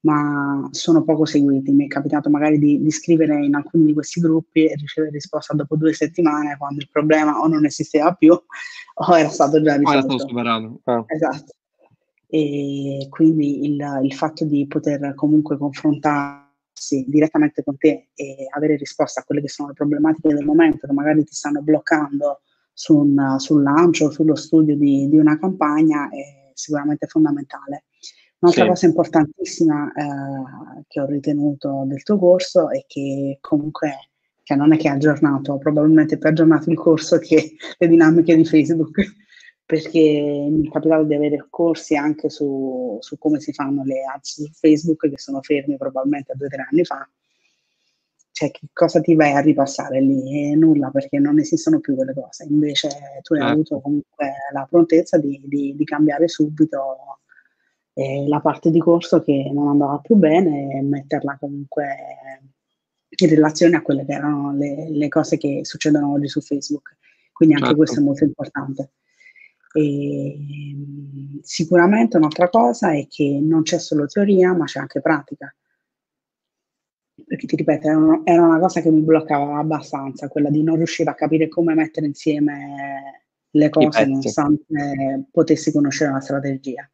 [0.00, 1.72] ma sono poco seguiti.
[1.72, 5.54] Mi è capitato magari di, di, scrivere in alcuni di questi gruppi e ricevere risposta
[5.54, 8.32] dopo due settimane quando il problema o non esisteva più
[8.94, 9.98] o era stato già risolto.
[9.98, 10.80] era stato superato.
[10.84, 11.04] Ah.
[11.06, 11.52] Esatto.
[12.30, 19.20] E quindi il, il fatto di poter comunque confrontarsi direttamente con te e avere risposta
[19.20, 23.36] a quelle che sono le problematiche del momento che magari ti stanno bloccando su un,
[23.38, 27.84] sul lancio o sullo studio di, di una campagna è sicuramente fondamentale.
[28.40, 28.68] Un'altra sì.
[28.68, 34.10] cosa importantissima eh, che ho ritenuto del tuo corso è che comunque
[34.48, 38.46] cioè non è che ha aggiornato, probabilmente più aggiornato il corso che le dinamiche di
[38.46, 38.98] Facebook,
[39.66, 40.00] perché
[40.50, 44.50] mi è capitato di avere corsi anche su, su come si fanno le ads su
[44.50, 47.06] Facebook che sono fermi probabilmente a due o tre anni fa.
[48.30, 50.54] Cioè, che cosa ti vai a ripassare lì?
[50.54, 52.46] Nulla, perché non esistono più quelle cose.
[52.48, 52.88] Invece
[53.20, 53.50] tu hai eh.
[53.50, 57.18] avuto comunque la prontezza di, di, di cambiare subito
[57.98, 61.96] eh, la parte di corso che non andava più bene e metterla comunque
[63.08, 66.96] in relazione a quelle che erano le, le cose che succedono oggi su Facebook.
[67.32, 67.82] Quindi anche certo.
[67.82, 68.92] questo è molto importante.
[69.72, 70.38] E,
[71.42, 75.52] sicuramente un'altra cosa è che non c'è solo teoria, ma c'è anche pratica.
[77.26, 80.76] Perché ti ripeto, era una, era una cosa che mi bloccava abbastanza, quella di non
[80.76, 86.88] riuscire a capire come mettere insieme le cose nonostante potessi conoscere la strategia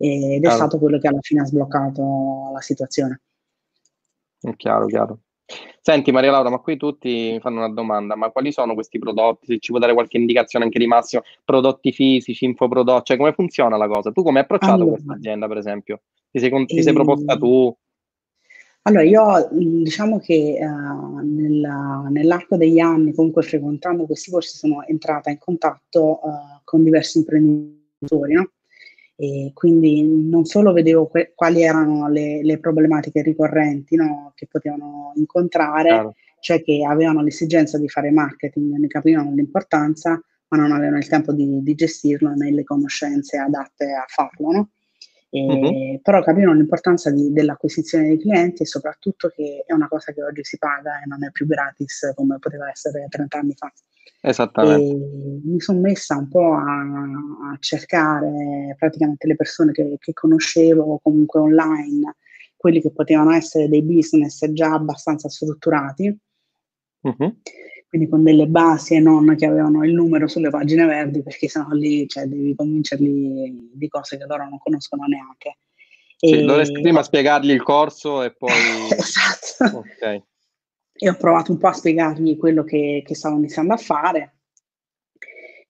[0.00, 0.56] ed è chiaro.
[0.56, 3.20] stato quello che alla fine ha sbloccato la situazione.
[4.40, 5.18] È chiaro, chiaro.
[5.82, 9.46] Senti Maria Laura, ma qui tutti mi fanno una domanda, ma quali sono questi prodotti?
[9.46, 13.76] Se ci può dare qualche indicazione anche di massimo, prodotti fisici, infoprodotti, cioè come funziona
[13.76, 14.10] la cosa?
[14.12, 16.02] Tu come hai approcciato allora, questa azienda per esempio?
[16.30, 17.76] Ti sei, ti sei proposta tu?
[18.82, 25.28] Allora, io diciamo che uh, nella, nell'arco degli anni, comunque frequentando questi corsi, sono entrata
[25.28, 28.50] in contatto uh, con diversi imprenditori, no?
[29.22, 35.12] E quindi non solo vedevo que- quali erano le, le problematiche ricorrenti no, che potevano
[35.16, 36.14] incontrare, claro.
[36.40, 41.34] cioè che avevano l'esigenza di fare marketing, ne capivano l'importanza, ma non avevano il tempo
[41.34, 44.52] di, di gestirlo né le conoscenze adatte a farlo.
[44.52, 44.68] No?
[45.28, 46.00] E, uh-huh.
[46.00, 50.44] Però capivano l'importanza di, dell'acquisizione dei clienti e soprattutto che è una cosa che oggi
[50.44, 53.70] si paga e non è più gratis come poteva essere 30 anni fa.
[54.22, 54.92] Esattamente.
[54.92, 56.80] E mi sono messa un po' a,
[57.52, 62.16] a cercare praticamente le persone che, che, conoscevo comunque online,
[62.56, 66.14] quelli che potevano essere dei business già abbastanza strutturati,
[67.00, 67.36] uh-huh.
[67.88, 71.70] quindi con delle basi e non che avevano il numero sulle pagine verdi, perché sennò
[71.70, 75.56] lì cioè, devi convincerli di cose che loro non conoscono neanche.
[76.16, 76.44] Sì, e...
[76.44, 78.50] dovresti prima spiegargli il corso e poi...
[78.92, 79.78] esatto.
[79.78, 80.28] Ok
[81.02, 84.34] e ho provato un po' a spiegargli quello che, che stavo iniziando a fare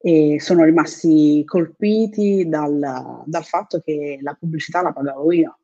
[0.00, 5.58] e sono rimasti colpiti dal, dal fatto che la pubblicità la pagavo io.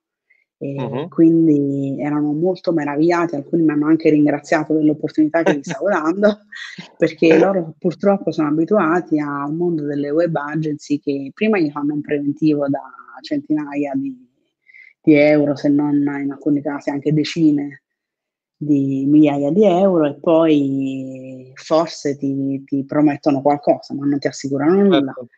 [0.58, 1.08] E uh-huh.
[1.08, 6.38] quindi erano molto meravigliati, alcuni mi hanno anche ringraziato dell'opportunità che mi stavo dando,
[6.96, 11.94] perché loro purtroppo sono abituati a un mondo delle web agency che prima gli fanno
[11.94, 12.80] un preventivo da
[13.20, 14.16] centinaia di,
[15.02, 17.82] di euro, se non in alcuni casi anche decine
[18.56, 24.82] di migliaia di euro e poi forse ti, ti promettono qualcosa, ma non ti assicurano
[24.82, 25.12] nulla.
[25.14, 25.28] Certo.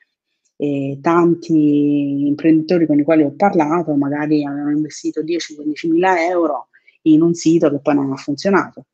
[0.61, 6.69] E tanti imprenditori con i quali ho parlato magari avevano investito 10-15 mila euro
[7.03, 8.87] in un sito che poi non ha funzionato.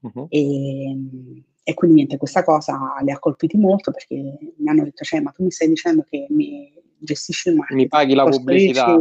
[0.00, 0.26] Uh-huh.
[0.28, 0.96] E,
[1.62, 5.30] e, quindi niente, questa cosa li ha colpiti molto perché mi hanno detto, cioè, ma
[5.30, 9.00] tu mi stai dicendo che mi gestisci il marketing, mi paghi la pubblicità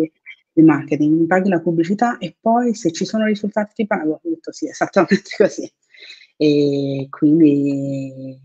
[0.60, 4.14] il marketing, mi paghi la pubblicità e poi se ci sono risultati ti pago.
[4.14, 5.72] Ho detto sì, esattamente così.
[6.36, 8.40] E quindi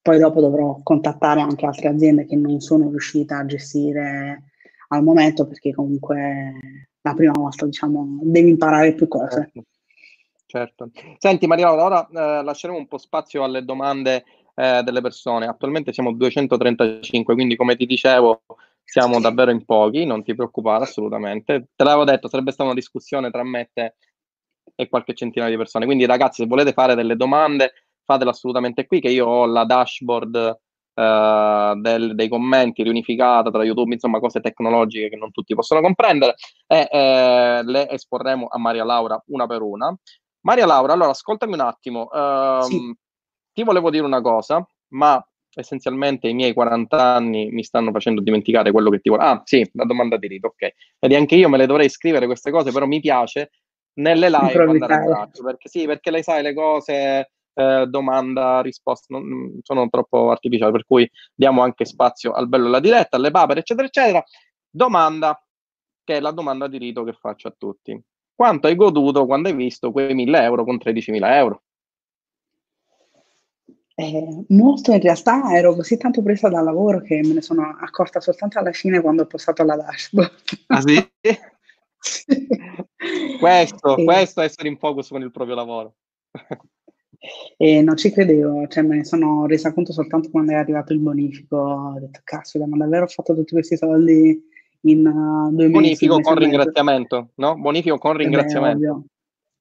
[0.00, 4.50] poi dopo dovrò contattare anche altre aziende che non sono riuscita a gestire
[4.88, 6.52] al momento perché comunque
[7.00, 9.50] la prima volta diciamo devi imparare più cose.
[10.46, 10.90] Certo.
[10.92, 11.16] certo.
[11.18, 14.24] Senti Maria ora eh, lasceremo un po' spazio alle domande
[14.54, 15.46] eh, delle persone.
[15.46, 18.42] Attualmente siamo 235, quindi come ti dicevo
[18.84, 21.68] siamo davvero in pochi, non ti preoccupare assolutamente.
[21.74, 23.94] Te l'avevo detto, sarebbe stata una discussione tra me te
[24.74, 25.84] e qualche centinaio di persone.
[25.84, 27.72] Quindi ragazzi, se volete fare delle domande,
[28.04, 30.60] fatele assolutamente qui, che io ho la dashboard
[30.94, 36.36] Uh, del, dei commenti riunificata tra YouTube, insomma cose tecnologiche che non tutti possono comprendere
[36.68, 39.92] e eh, le esporremo a Maria Laura una per una.
[40.42, 42.96] Maria Laura, allora ascoltami un attimo, uh, sì.
[43.52, 45.20] ti volevo dire una cosa, ma
[45.60, 49.28] essenzialmente i miei 40 anni mi stanno facendo dimenticare quello che ti volevo.
[49.28, 50.74] Ah, sì, la domanda di rito, ok.
[51.00, 53.50] Vedi, anche io me le dovrei scrivere queste cose, però mi piace
[53.94, 59.16] nelle live andare a braccio, perché sì, perché lei sai le cose, eh, domanda, risposta,
[59.16, 63.60] non, sono troppo artificiali, per cui diamo anche spazio al bello alla diretta, alle papere,
[63.60, 64.24] eccetera, eccetera.
[64.68, 65.40] Domanda,
[66.02, 67.98] che è la domanda di rito che faccio a tutti.
[68.34, 71.62] Quanto hai goduto quando hai visto quei 1000 euro con 13.000 euro?
[73.96, 78.20] Eh, molto in realtà ero così tanto presa dal lavoro che me ne sono accorta
[78.20, 80.32] soltanto alla fine quando ho postato la dashboard.
[80.66, 81.10] Ah sì?
[83.38, 84.04] questo, e...
[84.04, 85.94] questo è essere in focus con il proprio lavoro.
[87.56, 90.98] e non ci credevo, cioè me ne sono resa conto soltanto quando è arrivato il
[90.98, 91.56] bonifico.
[91.56, 94.42] Ho detto, caspita, ma davvero ho fatto tutti questi soldi
[94.80, 95.72] in uh, due bonifico mesi?
[95.72, 97.56] Bonifico con ringraziamento, no?
[97.56, 98.94] Bonifico con ringraziamento.
[98.94, 99.02] Beh,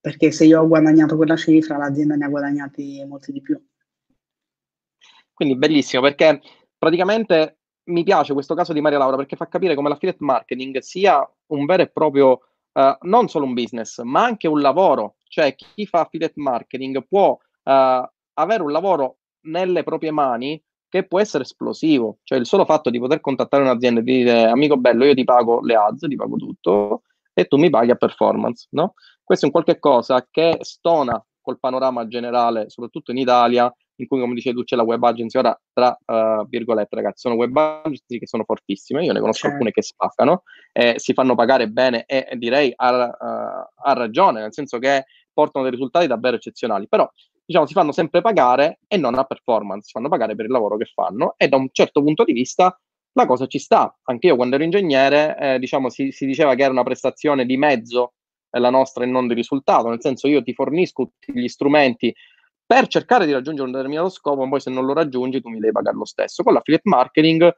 [0.02, 3.62] perché se io ho guadagnato quella cifra, l'azienda ne ha guadagnati molti di più.
[5.34, 6.42] Quindi bellissimo perché
[6.78, 11.28] praticamente mi piace questo caso di Maria Laura perché fa capire come l'affiliate marketing sia
[11.48, 12.40] un vero e proprio,
[12.74, 15.16] uh, non solo un business, ma anche un lavoro.
[15.28, 17.72] Cioè chi fa affiliate marketing può uh,
[18.34, 22.20] avere un lavoro nelle proprie mani che può essere esplosivo.
[22.24, 25.60] Cioè il solo fatto di poter contattare un'azienda e dire amico bello, io ti pago
[25.62, 27.02] le ads, ti pago tutto
[27.34, 28.94] e tu mi paghi a performance, no?
[29.24, 34.20] Questo è un qualche cosa che stona col panorama generale, soprattutto in Italia, in cui,
[34.20, 35.38] come dicevi tu, c'è la web agency.
[35.38, 39.04] Ora, tra uh, virgolette, ragazzi, sono web agency che sono fortissime.
[39.04, 39.56] Io ne conosco certo.
[39.56, 44.54] alcune che spaccano, eh, si fanno pagare bene e, direi ha, uh, ha ragione, nel
[44.54, 46.88] senso che portano dei risultati davvero eccezionali.
[46.88, 47.10] Però,
[47.46, 50.78] diciamo, si fanno sempre pagare e non a performance, si fanno pagare per il lavoro
[50.78, 52.78] che fanno e da un certo punto di vista
[53.14, 53.96] la cosa ci sta.
[54.04, 57.58] Anche io quando ero ingegnere, eh, diciamo, si, si, diceva che era una prestazione di
[57.58, 58.14] mezzo
[58.50, 62.14] eh, la nostra e non di risultato, nel senso io ti fornisco tutti gli strumenti
[62.66, 65.72] per cercare di raggiungere un determinato scopo, poi se non lo raggiungi tu mi devi
[65.72, 66.44] pagare lo stesso.
[66.44, 67.56] Con l'affiliate marketing,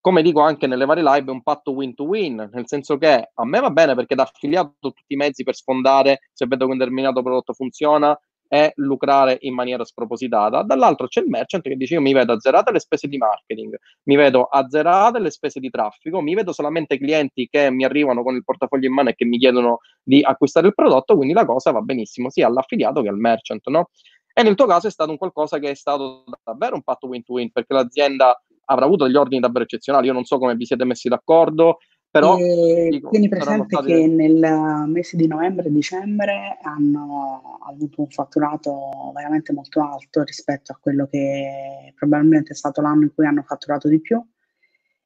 [0.00, 3.30] come dico anche nelle varie live, è un patto win to win, nel senso che
[3.34, 6.66] a me va bene perché da affiliato ho tutti i mezzi per sfondare se vedo
[6.66, 8.18] che un determinato prodotto funziona,
[8.48, 10.62] e lucrare in maniera spropositata.
[10.62, 14.16] Dall'altro c'è il merchant che dice io mi vedo azzerate le spese di marketing, mi
[14.16, 18.44] vedo azzerate le spese di traffico, mi vedo solamente clienti che mi arrivano con il
[18.44, 21.80] portafoglio in mano e che mi chiedono di acquistare il prodotto, quindi la cosa va
[21.80, 23.90] benissimo sia all'affiliato che al merchant, no?
[24.38, 27.50] E nel tuo caso è stato un qualcosa che è stato davvero un patto win-to-win
[27.50, 30.06] perché l'azienda avrà avuto degli ordini davvero eccezionali.
[30.06, 33.86] Io non so come vi siete messi d'accordo, però, dico, tieni presente stati...
[33.86, 40.70] che nel mese di novembre e dicembre hanno avuto un fatturato veramente molto alto rispetto
[40.70, 44.24] a quello che probabilmente è stato l'anno in cui hanno fatturato di più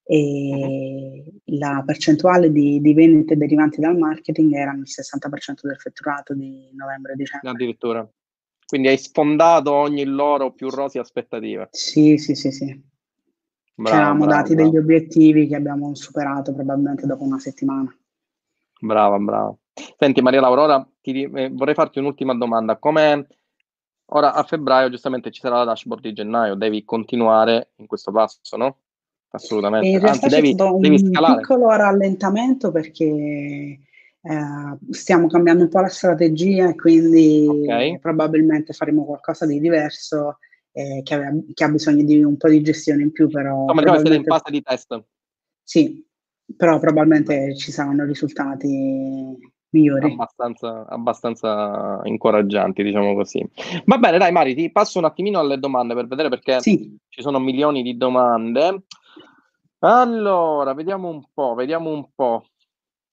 [0.05, 1.57] e uh-huh.
[1.57, 7.15] la percentuale di, di, vendite derivanti dal marketing era il 60% del fatturato di novembre
[7.15, 7.49] e dicembre.
[7.49, 8.07] Addirittura.
[8.67, 11.69] Quindi hai sfondato ogni loro più rosi aspettative.
[11.73, 12.91] Sì, sì, sì, sì.
[13.75, 14.71] Bravo, Ci eravamo dati bravo.
[14.71, 17.95] degli obiettivi che abbiamo superato probabilmente dopo una settimana.
[18.81, 19.55] Brava, brava.
[19.99, 22.77] Senti Maria Laura, ti, eh, vorrei farti un'ultima domanda.
[22.77, 23.27] Come
[24.07, 28.57] ora a febbraio giustamente ci sarà la dashboard di gennaio, devi continuare in questo passo,
[28.57, 28.79] no?
[29.31, 29.89] Assolutamente.
[29.89, 31.41] in realtà Anzi, devi, un devi scalare.
[31.41, 33.79] piccolo rallentamento perché
[34.23, 37.99] eh, stiamo cambiando un po' la strategia e quindi okay.
[37.99, 40.39] probabilmente faremo qualcosa di diverso
[40.73, 43.67] eh, che, aveva, che, ha bisogno di un po' di gestione in più, però...
[43.69, 45.05] Insomma, siete in fase di test.
[45.63, 46.05] Sì,
[46.57, 49.37] però probabilmente ci saranno risultati
[49.71, 50.13] migliori.
[50.13, 53.47] Abbastanza, abbastanza incoraggianti, diciamo così.
[53.85, 56.97] Va bene, dai Mari, ti passo un attimino alle domande per vedere perché sì.
[57.09, 58.85] ci sono milioni di domande.
[59.81, 62.47] Allora, vediamo un po', vediamo un po'.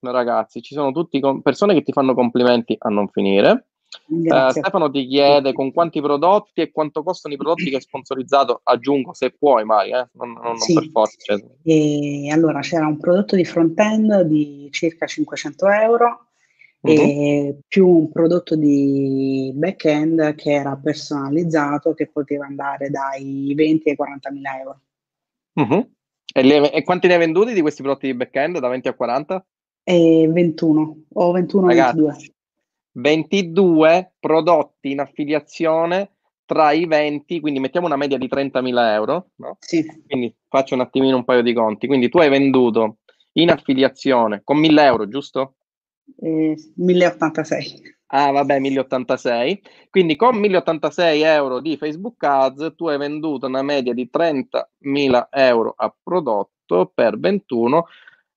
[0.02, 3.66] Ragazzi, ci sono tutte persone che ti fanno complimenti a non finire.
[4.06, 8.62] Uh, Stefano ti chiede con quanti prodotti e quanto costano i prodotti che hai sponsorizzato,
[8.64, 10.08] aggiungo se puoi mai, eh?
[10.14, 10.74] non, non, sì.
[10.74, 11.18] non, per forza.
[11.18, 11.44] Cioè.
[11.64, 16.28] E allora c'era un prodotto di front-end di circa 500 euro
[16.82, 23.96] e più un prodotto di back-end che era personalizzato che poteva andare dai 20 ai
[23.96, 24.80] 40 mila euro.
[25.54, 25.92] Uh-huh.
[26.32, 28.94] E, le, e, quanti ne hai venduti di questi prodotti di back-end da 20 a
[28.94, 29.46] 40?
[29.90, 32.34] E 21 o 21 Ragazzi, 22
[32.92, 36.12] 22 prodotti in affiliazione
[36.46, 39.58] tra i 20, quindi mettiamo una media di 30.000 euro, no?
[39.60, 39.84] Sì.
[40.06, 41.88] Quindi faccio un attimino un paio di conti.
[41.88, 42.98] Quindi tu hai venduto
[43.34, 45.56] in affiliazione con 1.000 euro, giusto?
[46.20, 47.98] Eh, 1086.
[48.12, 49.60] Ah, vabbè, 1086.
[49.90, 55.74] Quindi con 1086 euro di Facebook Ads tu hai venduto una media di 30.000 euro
[55.76, 57.86] a prodotto per 21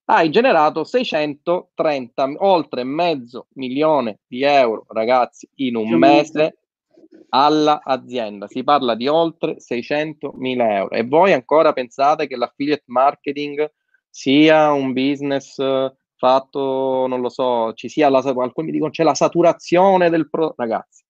[0.05, 6.57] hai generato 630, oltre mezzo milione di euro, ragazzi, in un mese
[7.29, 8.47] all'azienda.
[8.47, 10.91] Si parla di oltre 600 mila euro.
[10.91, 13.71] E voi ancora pensate che l'affiliate marketing
[14.09, 15.57] sia un business
[16.15, 20.61] fatto, non lo so, ci sia la, alcuni dicono c'è la saturazione del prodotto.
[20.61, 21.03] Ragazzi,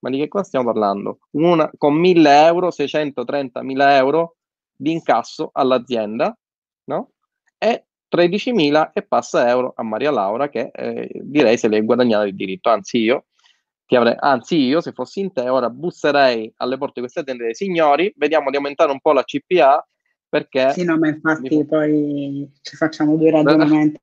[0.00, 1.20] ma di che cosa stiamo parlando?
[1.30, 4.36] Una, con 1000 euro, 630 mila euro
[4.74, 6.36] di incasso all'azienda,
[6.84, 7.10] no?
[7.58, 12.34] E 13.000 e passa euro a Maria Laura che eh, direi se l'è guadagnata di
[12.34, 13.26] diritto, anzi io
[13.86, 17.44] ti avrei, anzi io se fossi in te ora busserei alle porte di queste aziende
[17.44, 19.86] dei signori, vediamo di aumentare un po' la CPA
[20.28, 20.70] perché...
[20.70, 21.66] Sì, no, ma infatti mi...
[21.66, 24.00] poi ci facciamo due ragionamenti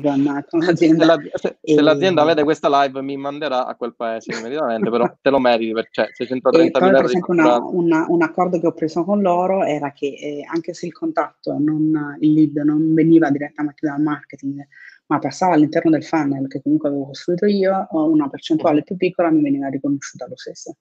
[0.00, 1.04] con l'azienda.
[1.04, 1.74] Se, la, se, e...
[1.74, 5.72] se, l'azienda vede questa live mi manderà a quel paese immediatamente, però te lo meriti
[5.72, 7.00] perché cioè, 630 mila euro.
[7.00, 10.74] Per esempio, una, una, un accordo che ho preso con loro era che eh, anche
[10.74, 14.66] se il contratto, non, il lead non veniva direttamente dal marketing,
[15.06, 19.42] ma passava all'interno del funnel che comunque avevo costruito io, una percentuale più piccola mi
[19.42, 20.76] veniva riconosciuta lo stesso.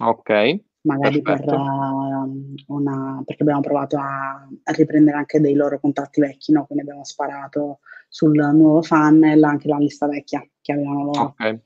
[0.00, 0.60] Ok.
[0.84, 6.50] Magari per, uh, una, perché abbiamo provato a, a, riprendere anche dei loro contatti vecchi,
[6.50, 6.66] no?
[6.66, 7.78] quindi abbiamo sparato
[8.12, 11.34] sul nuovo funnel anche la lista vecchia che avevano loro.
[11.38, 11.60] Ok.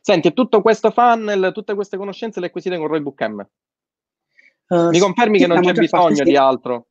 [0.00, 3.46] Senti, tutto questo funnel, tutte queste conoscenze le acquisite con Roybook M?
[4.68, 6.24] Uh, Mi confermi sì, che non c'è bisogno sì.
[6.24, 6.88] di altro?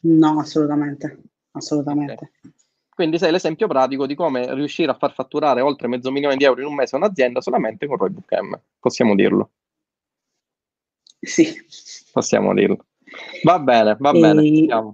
[0.00, 2.12] No, assolutamente, assolutamente.
[2.14, 2.52] Okay.
[2.88, 6.62] Quindi sei l'esempio pratico di come riuscire a far fatturare oltre mezzo milione di euro
[6.62, 8.58] in un mese un'azienda solamente con Roybook M.
[8.78, 9.50] Possiamo dirlo?
[11.20, 11.48] Sì.
[12.12, 12.86] Possiamo dirlo.
[13.42, 14.42] Va bene, va e bene.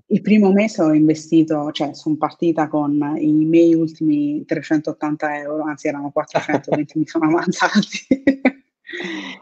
[0.07, 5.88] Il primo mese ho investito, cioè sono partita con i miei ultimi 380 euro, anzi
[5.88, 8.07] erano 420, mi sono avanzati.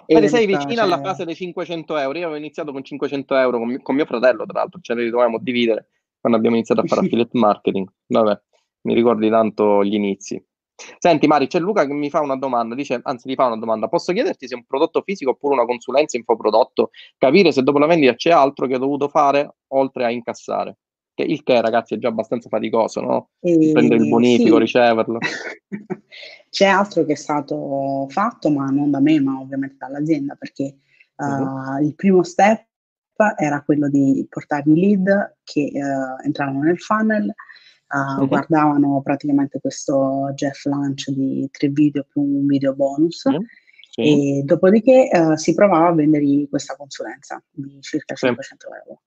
[0.06, 0.84] Quindi sei vicino cioè...
[0.84, 2.18] alla fase dei 500 euro.
[2.18, 5.02] Io avevo iniziato con 500 euro con mio, con mio fratello, tra l'altro, ce ne
[5.02, 5.88] ritrovavamo a dividere
[6.18, 7.88] quando abbiamo iniziato a fare affiliate marketing.
[8.06, 8.40] Vabbè,
[8.82, 10.42] mi ricordi tanto gli inizi.
[10.98, 13.88] Senti Mari, c'è Luca che mi fa una domanda, dice, anzi mi fa una domanda,
[13.88, 17.86] posso chiederti se è un prodotto fisico oppure una consulenza infoprodotto, capire se dopo la
[17.86, 20.76] vendita c'è altro che ho dovuto fare oltre a incassare?
[21.14, 23.30] che il che ragazzi è già abbastanza faticoso, no?
[23.40, 23.70] E...
[23.72, 24.62] Prendere il bonifico, sì.
[24.62, 25.18] riceverlo.
[26.50, 30.78] C'è altro che è stato fatto, ma non da me, ma ovviamente dall'azienda, perché
[31.16, 32.66] uh, uh il primo step
[33.36, 37.32] era quello di portare i lead che uh, entravano nel funnel,
[37.94, 38.28] uh, uh-huh.
[38.28, 43.24] guardavano praticamente questo Jeff Lunch di tre video più un video bonus.
[43.24, 43.44] Uh-huh.
[43.90, 44.38] Sì.
[44.38, 48.74] E dopodiché uh, si provava a vendergli questa consulenza di circa 500 sì.
[48.84, 49.00] euro.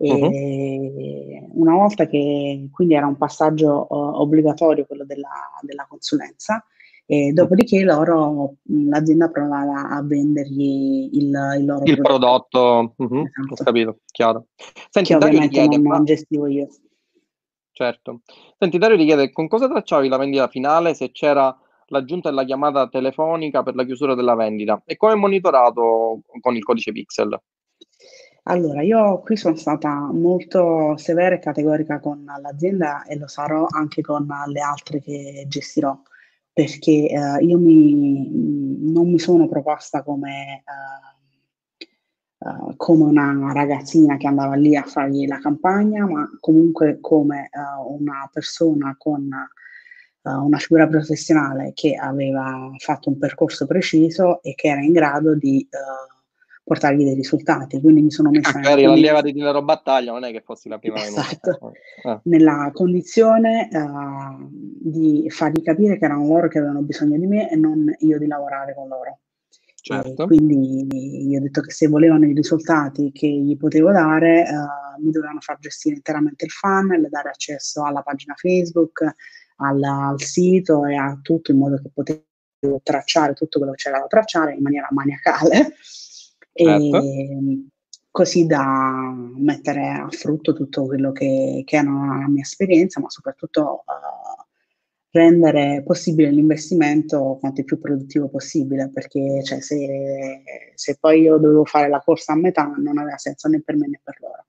[0.00, 1.60] E uh-huh.
[1.60, 5.28] Una volta che quindi era un passaggio uh, obbligatorio quello della,
[5.62, 6.64] della consulenza,
[7.10, 12.92] e dopodiché loro, l'azienda provava a vendergli il, il loro il prodotto.
[12.92, 12.94] prodotto.
[12.96, 13.62] Uh-huh, esatto.
[13.62, 14.46] Ho capito, chiaro.
[14.90, 16.02] Senti, che ovviamente non, ma...
[16.02, 16.68] gestivo io.
[17.78, 18.22] Certo.
[18.58, 21.56] Senti, Dario richiede con cosa tracciavi la vendita finale, se c'era
[21.90, 26.90] l'aggiunta della chiamata telefonica per la chiusura della vendita e come monitorato con il codice
[26.90, 27.40] Pixel?
[28.42, 34.02] Allora, io qui sono stata molto severa e categorica con l'azienda e lo sarò anche
[34.02, 35.96] con le altre che gestirò
[36.52, 38.28] perché uh, io mi,
[38.90, 41.17] non mi sono proposta come, uh,
[42.38, 47.50] uh, come, una ragazzina che andava lì a fargli la campagna, ma comunque come
[47.88, 49.28] una persona con
[50.20, 55.66] una figura professionale che aveva fatto un percorso preciso e che era in grado di
[56.68, 57.80] portargli dei risultati.
[57.80, 58.52] Quindi mi sono messa.
[58.58, 61.72] Magari la leva di Dinero Battaglia non è che fossi la prima esatto.
[62.04, 62.20] eh.
[62.24, 67.56] Nella condizione uh, di fargli capire che erano loro che avevano bisogno di me e
[67.56, 69.18] non io di lavorare con loro.
[69.94, 70.26] Certo.
[70.26, 75.10] quindi io ho detto che se volevano i risultati che gli potevo dare, uh, mi
[75.10, 79.02] dovevano far gestire interamente il funnel, dare accesso alla pagina Facebook,
[79.56, 84.00] al, al sito e a tutto in modo che potevo tracciare tutto quello che c'era
[84.00, 85.74] da tracciare in maniera maniacale
[86.52, 86.96] certo.
[86.96, 87.66] e
[88.10, 93.84] così da mettere a frutto tutto quello che, che era la mia esperienza, ma soprattutto
[93.86, 94.17] uh,
[95.10, 100.42] rendere possibile l'investimento quanto più produttivo possibile, perché cioè, se,
[100.74, 103.88] se, poi io dovevo fare la corsa a metà non aveva senso né per me
[103.88, 104.44] né per loro.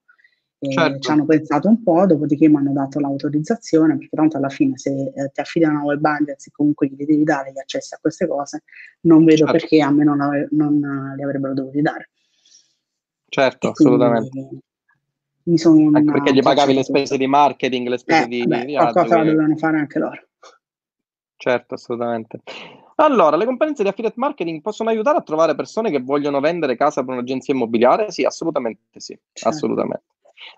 [0.62, 1.00] Certo.
[1.00, 4.92] Ci hanno pensato un po', dopodiché mi hanno dato l'autorizzazione, perché tanto alla fine se
[4.92, 8.64] eh, ti affidano a web agency comunque gli devi dare gli accessi a queste cose,
[9.02, 9.54] non vedo certo.
[9.54, 12.10] perché a me non, ave- non li avrebbero dovuti dare.
[13.30, 14.50] Certo, assolutamente.
[15.44, 18.66] Mi sono anche perché gli pagavi le spese di marketing, le spese eh, di, beh,
[18.66, 20.29] di qualcosa la dovevano fare anche loro.
[21.42, 22.42] Certo, assolutamente.
[22.96, 27.02] Allora, le competenze di affiliate marketing possono aiutare a trovare persone che vogliono vendere casa
[27.02, 28.12] per un'agenzia immobiliare?
[28.12, 29.48] Sì, assolutamente sì, certo.
[29.48, 30.04] assolutamente.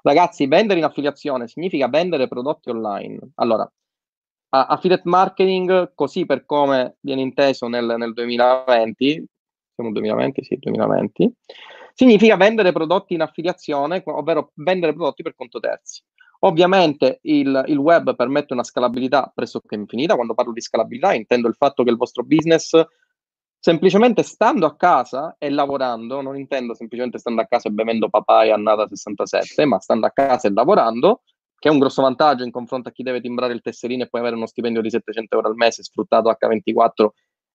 [0.01, 3.19] Ragazzi, vendere in affiliazione significa vendere prodotti online.
[3.35, 3.71] Allora,
[4.49, 9.23] affiliate marketing, così per come viene inteso nel, nel 2020,
[9.75, 11.31] siamo 2020, sì, 2020,
[11.93, 16.01] significa vendere prodotti in affiliazione, ovvero vendere prodotti per conto terzi.
[16.43, 20.15] Ovviamente il, il, web permette una scalabilità pressoché infinita.
[20.15, 22.81] Quando parlo di scalabilità intendo il fatto che il vostro business
[23.59, 28.55] semplicemente stando a casa e lavorando, non intendo semplicemente stando a casa e bevendo papaya
[28.55, 31.21] annata 67, ma stando a casa e lavorando,
[31.59, 34.21] che è un grosso vantaggio in confronto a chi deve timbrare il tesserino e poi
[34.21, 37.07] avere uno stipendio di 700 euro al mese sfruttato H24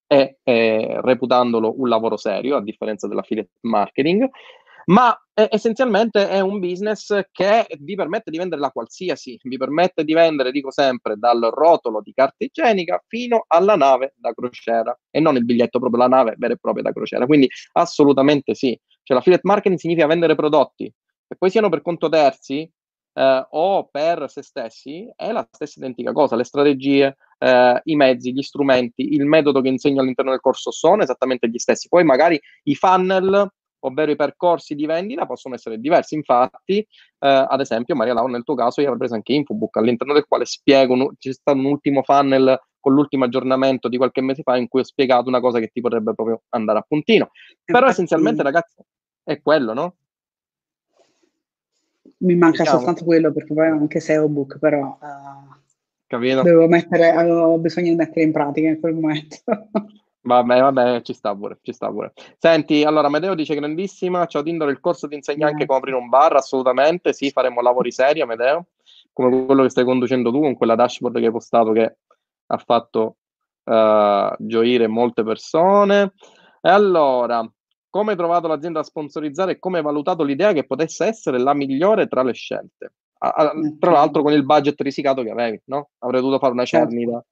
[0.07, 4.31] e eh, reputandolo un lavoro serio, a differenza dell'affiliate marketing
[4.87, 10.05] ma è, essenzialmente è un business che vi permette di vendere la qualsiasi, vi permette
[10.05, 15.21] di vendere, dico sempre, dal rotolo di carta igienica fino alla nave da crociera e
[15.21, 17.27] non il biglietto, proprio la nave vera e propria da crociera.
[17.27, 18.79] Quindi assolutamente sì.
[19.03, 20.93] Cioè l'affiliate marketing significa vendere prodotti
[21.29, 22.71] che poi siano per conto terzi
[23.13, 26.37] eh, o per se stessi, è la stessa identica cosa.
[26.37, 31.03] Le strategie, eh, i mezzi, gli strumenti, il metodo che insegno all'interno del corso sono
[31.03, 31.89] esattamente gli stessi.
[31.89, 33.51] Poi magari i funnel
[33.81, 36.15] ovvero i percorsi di vendita possono essere diversi.
[36.15, 36.87] Infatti, eh,
[37.19, 40.45] ad esempio, Maria Laura, nel tuo caso, io avevo preso anche Infobook, all'interno del quale
[40.45, 44.69] spiego, un, c'è stato un ultimo funnel con l'ultimo aggiornamento di qualche mese fa in
[44.69, 47.31] cui ho spiegato una cosa che ti potrebbe proprio andare a puntino.
[47.65, 48.77] Però essenzialmente, ragazzi,
[49.25, 49.95] è quello, no?
[52.19, 52.79] Mi manca diciamo.
[52.79, 55.55] soltanto quello perché poi anche SEO book, però uh,
[56.07, 56.43] Capito?
[56.43, 59.37] Devo mettere, avevo bisogno di mettere in pratica in quel momento.
[60.27, 62.13] Vabbè, vabbè, ci sta pure, ci sta pure.
[62.37, 66.09] Senti, allora, Medeo dice grandissima, ciao Tindor, il corso ti insegna anche come aprire un
[66.09, 68.67] bar, assolutamente, sì, faremo lavori seri, Medeo,
[69.13, 71.97] come quello che stai conducendo tu con quella dashboard che hai postato che
[72.45, 73.17] ha fatto
[73.63, 76.15] uh, gioire molte persone.
[76.61, 77.49] E allora,
[77.89, 81.55] come hai trovato l'azienda a sponsorizzare e come hai valutato l'idea che potesse essere la
[81.55, 82.95] migliore tra le scelte?
[83.19, 85.91] A, a, tra l'altro con il budget risicato che avevi, no?
[86.01, 86.89] Avrei dovuto fare una certo.
[86.89, 87.25] cernita.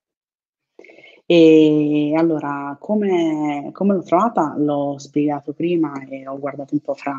[1.26, 4.54] E allora, come, come l'ho trovata?
[4.58, 7.14] L'ho spiegato prima e ho guardato un po' fra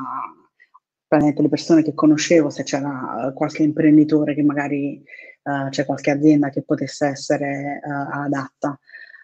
[1.08, 5.01] le persone che conoscevo, se c'era qualche imprenditore che magari
[5.43, 8.78] uh, c'è qualche azienda che potesse essere uh, adatta.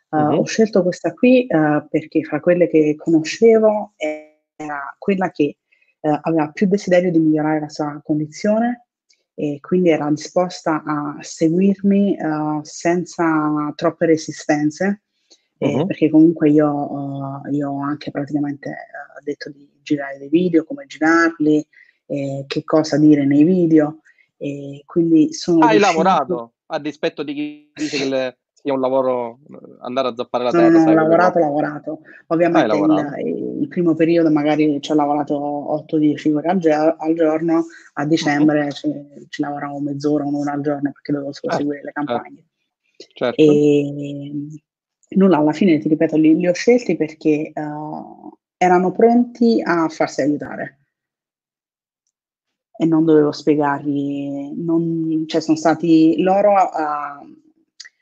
[0.10, 0.38] Uh, mm-hmm.
[0.40, 5.58] Ho scelto questa qui perché fra quelle che conoscevo era quella che
[6.02, 8.88] aveva più desiderio di migliorare la sua condizione
[9.34, 12.18] e quindi era disposta a seguirmi
[12.62, 15.02] senza troppe resistenze.
[15.62, 15.86] Uh-huh.
[15.86, 20.88] perché comunque io, uh, io, ho anche praticamente uh, detto di girare dei video, come
[20.88, 21.64] girarli,
[22.08, 24.02] eh, che cosa dire nei video.
[24.38, 29.40] E quindi sono Hai lavorato a dispetto di chi dice che le, sia un lavoro
[29.80, 30.70] andare a zappare la terra.
[30.70, 32.00] No, no, ho lavorato, ho lavorato.
[32.28, 37.66] Ovviamente il, il, primo periodo magari ci ho lavorato 8-10 ore al, ge- al, giorno,
[37.94, 38.72] a dicembre uh-huh.
[38.72, 38.92] ci,
[39.30, 42.46] ci, lavoravo mezz'ora, un'ora al giorno perché dovevo solo certo, seguire le campagne.
[43.14, 43.42] Certo.
[43.42, 44.34] E
[45.16, 50.22] nulla, alla fine ti ripeto, li, li ho scelti perché uh, erano pronti a farsi
[50.22, 50.78] aiutare
[52.82, 57.20] e non dovevo spiegargli, non, cioè sono stati loro a,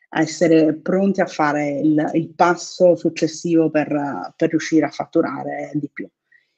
[0.09, 5.89] a essere pronti a fare il, il passo successivo per, per, riuscire a fatturare di
[5.91, 6.07] più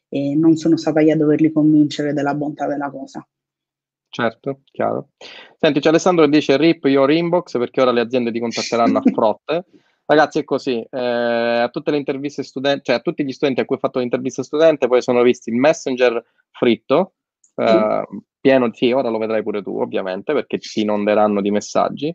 [0.07, 3.25] e non sono stata io a doverli convincere della bontà della cosa.
[4.09, 5.11] Certo, chiaro.
[5.57, 9.01] Senti, c'è Alessandro che dice RIP your inbox perché ora le aziende ti contatteranno a
[9.09, 9.65] frotte.
[10.05, 13.65] Ragazzi, è così, eh, a tutte le interviste studenti, cioè a tutti gli studenti a
[13.65, 16.21] cui ho fatto l'intervista studente, poi sono visti il messenger
[16.51, 17.13] fritto,
[17.55, 18.05] eh,
[18.41, 22.13] pieno di, sì, ora lo vedrai pure tu, ovviamente, perché ti inonderanno di messaggi.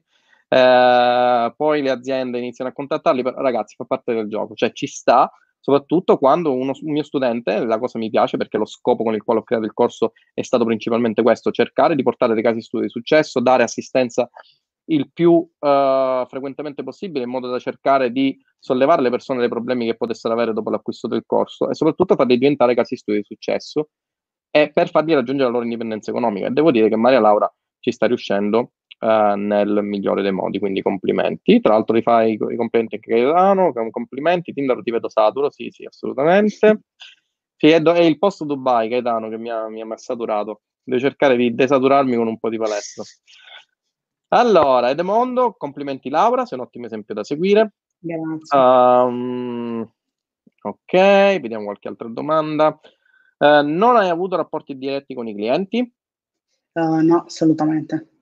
[0.49, 4.87] Eh, poi le aziende iniziano a contattarli, però, ragazzi, fa parte del gioco, cioè ci
[4.87, 5.31] sta,
[5.61, 9.23] soprattutto quando uno, un mio studente, la cosa mi piace perché lo scopo con il
[9.23, 12.85] quale ho creato il corso è stato principalmente questo, cercare di portare dei casi studi
[12.85, 14.29] di successo, dare assistenza
[14.89, 19.87] il più uh, frequentemente possibile in modo da cercare di sollevare le persone dai problemi
[19.87, 23.89] che potessero avere dopo l'acquisto del corso e soprattutto farli diventare casi studi di successo
[24.51, 26.47] e per farli raggiungere la loro indipendenza economica.
[26.47, 30.83] E devo dire che Maria Laura ci sta riuscendo uh, nel migliore dei modi, quindi
[30.83, 31.61] complimenti.
[31.61, 35.85] Tra l'altro rifai i, i complimenti anche Gaetano, complimenti, Tinder ti vedo saturo, sì sì,
[35.85, 36.83] assolutamente.
[37.57, 40.63] Sì, è, do- è il posto Dubai, Gaetano, che mi ha, mi ha saturato.
[40.83, 43.03] Devo cercare di desaturarmi con un po' di palestra.
[44.29, 47.75] Allora, Edemondo, complimenti Laura, sei un ottimo esempio da seguire.
[47.99, 48.59] Grazie.
[48.59, 49.91] Um,
[50.63, 52.79] ok, vediamo qualche altra domanda.
[53.39, 55.95] Uh, non hai avuto rapporti diretti con i clienti?
[56.73, 58.16] Uh, no, assolutamente.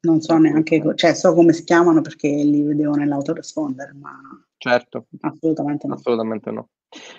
[0.00, 4.16] Non so neanche, cioè so come si chiamano perché li vedevo nell'autoresponder, ma
[4.56, 5.06] certo.
[5.20, 5.94] assolutamente no.
[5.94, 6.68] Assolutamente no.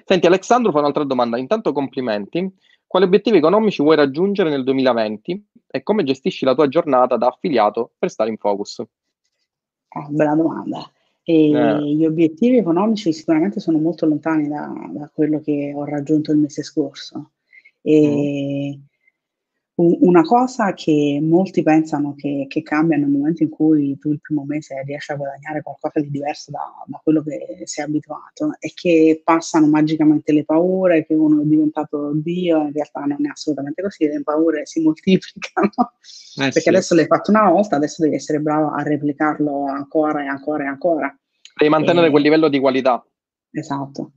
[0.06, 1.38] Senti, Alessandro fa un'altra domanda.
[1.38, 2.50] Intanto complimenti.
[2.88, 7.92] Quali obiettivi economici vuoi raggiungere nel 2020 e come gestisci la tua giornata da affiliato
[8.00, 8.80] per stare in focus?
[8.80, 10.90] Oh, bella domanda.
[11.24, 11.94] Eh.
[11.94, 16.64] Gli obiettivi economici sicuramente sono molto lontani da, da, quello che ho raggiunto il mese
[16.64, 17.32] scorso.
[17.82, 18.88] E mm
[19.82, 24.44] una cosa che molti pensano che, che, cambia nel momento in cui tu il primo
[24.46, 29.22] mese riesci a guadagnare qualcosa di diverso da, da, quello che sei abituato è che
[29.24, 34.06] passano magicamente le paure, che uno è diventato Dio, in realtà non è assolutamente così,
[34.06, 36.70] le paure si moltiplicano, eh, perché sì.
[36.70, 40.68] adesso l'hai fatto una volta, adesso devi essere bravo a replicarlo ancora e ancora e
[40.68, 41.18] ancora.
[41.56, 42.10] Devi mantenere e...
[42.10, 43.02] quel livello di qualità.
[43.52, 44.12] Esatto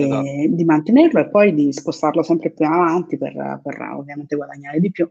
[0.00, 0.48] esatto.
[0.48, 5.10] di mantenerlo e poi di spostarlo sempre più avanti per, per ovviamente guadagnare di più.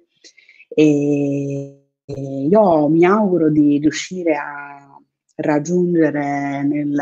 [0.67, 4.97] E, io mi auguro di riuscire a
[5.35, 6.97] raggiungere nel,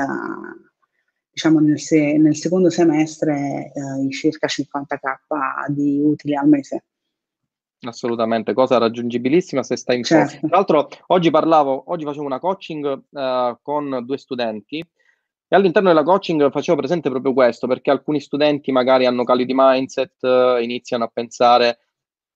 [1.32, 6.84] diciamo nel, se, nel secondo semestre eh, i circa 50k di utili al mese.
[7.82, 10.48] Assolutamente, cosa raggiungibilissima se stai in certo.
[10.48, 14.86] Tra l'altro, oggi parlavo, oggi facevo una coaching uh, con due studenti
[15.52, 19.54] e all'interno della coaching facevo presente proprio questo, perché alcuni studenti magari hanno cali di
[19.56, 21.80] mindset, eh, iniziano a pensare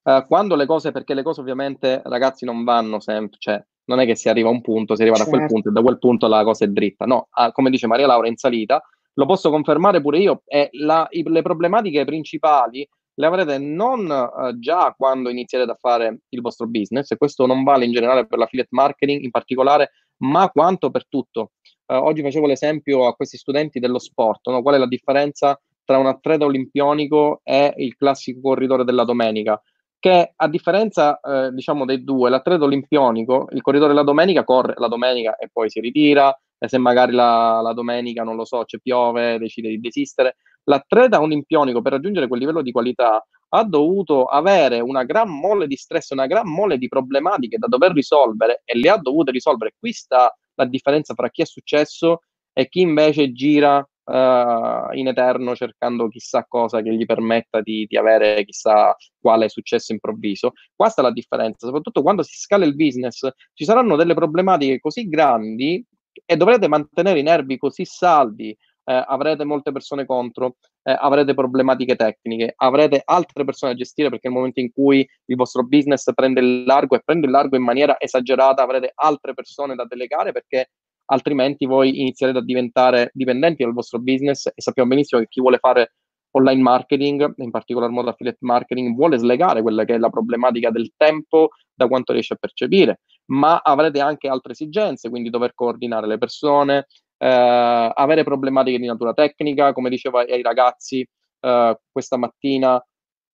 [0.04, 4.06] eh, quando le cose, perché le cose ovviamente ragazzi non vanno sempre, cioè non è
[4.06, 5.32] che si arriva a un punto, si arriva certo.
[5.32, 5.54] da quel certo.
[5.54, 8.28] punto e da quel punto la cosa è dritta, no, ah, come dice Maria Laura
[8.28, 8.82] in salita,
[9.14, 14.58] lo posso confermare pure io, e la, i, le problematiche principali le avrete non uh,
[14.58, 18.40] già quando inizierete a fare il vostro business, e questo non vale in generale per
[18.40, 19.92] l'affiliate marketing in particolare,
[20.24, 21.52] ma quanto per tutto
[21.86, 24.62] eh, oggi facevo l'esempio a questi studenti dello sport, no?
[24.62, 29.62] qual è la differenza tra un atleta olimpionico e il classico corridore della domenica?
[30.00, 34.90] Che a differenza, eh, diciamo, dei due, l'atleta olimpionico, il corridore della domenica corre la
[34.90, 38.80] domenica e poi si ritira, e se magari la, la domenica, non lo so, c'è
[38.80, 40.36] piove, decide di desistere.
[40.66, 45.76] L'atleta olimpionico, per raggiungere quel livello di qualità, ha dovuto avere una gran mole di
[45.76, 49.74] stress, una gran mole di problematiche da dover risolvere e le ha dovute risolvere.
[49.78, 55.56] Qui sta la differenza tra chi è successo e chi invece gira uh, in eterno
[55.56, 60.54] cercando chissà cosa che gli permetta di, di, avere chissà quale successo improvviso.
[60.76, 65.08] Qua sta la differenza, soprattutto quando si scala il business, ci saranno delle problematiche così
[65.08, 65.84] grandi
[66.26, 68.56] e dovrete mantenere i nervi così saldi,
[68.86, 74.28] eh, avrete molte persone contro, eh, avrete problematiche tecniche, avrete altre persone da gestire perché
[74.28, 77.64] nel momento in cui il vostro business prende il largo e prende il largo in
[77.64, 80.72] maniera esagerata, avrete altre persone da delegare perché
[81.06, 85.58] altrimenti voi inizierete a diventare dipendenti dal vostro business e sappiamo benissimo che chi vuole
[85.58, 85.94] fare
[86.36, 90.92] online marketing, in particolar modo affiliate marketing, vuole slegare quella che è la problematica del
[90.98, 96.18] tempo da quanto riesce a percepire, ma avrete anche altre esigenze, quindi dover coordinare le
[96.18, 96.88] persone,
[97.24, 101.08] eh, avere problematiche di natura tecnica, come dicevo ai ragazzi
[101.40, 102.84] eh, questa mattina,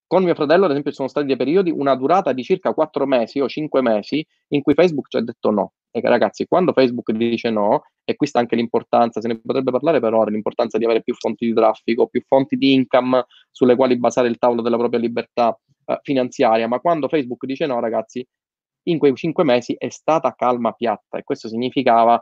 [0.06, 3.06] con mio fratello, ad esempio, ci sono stati dei periodi, una durata di circa 4
[3.08, 5.74] mesi o 5 mesi, in cui Facebook ci ha detto no.
[5.92, 10.00] E ragazzi, quando Facebook dice no, e qui sta anche l'importanza, se ne potrebbe parlare
[10.00, 13.98] per ore, l'importanza di avere più fonti di traffico, più fonti di income sulle quali
[13.98, 18.26] basare il tavolo della propria libertà eh, finanziaria, ma quando Facebook dice no, ragazzi,
[18.84, 22.22] in quei 5 mesi è stata calma piatta e questo significava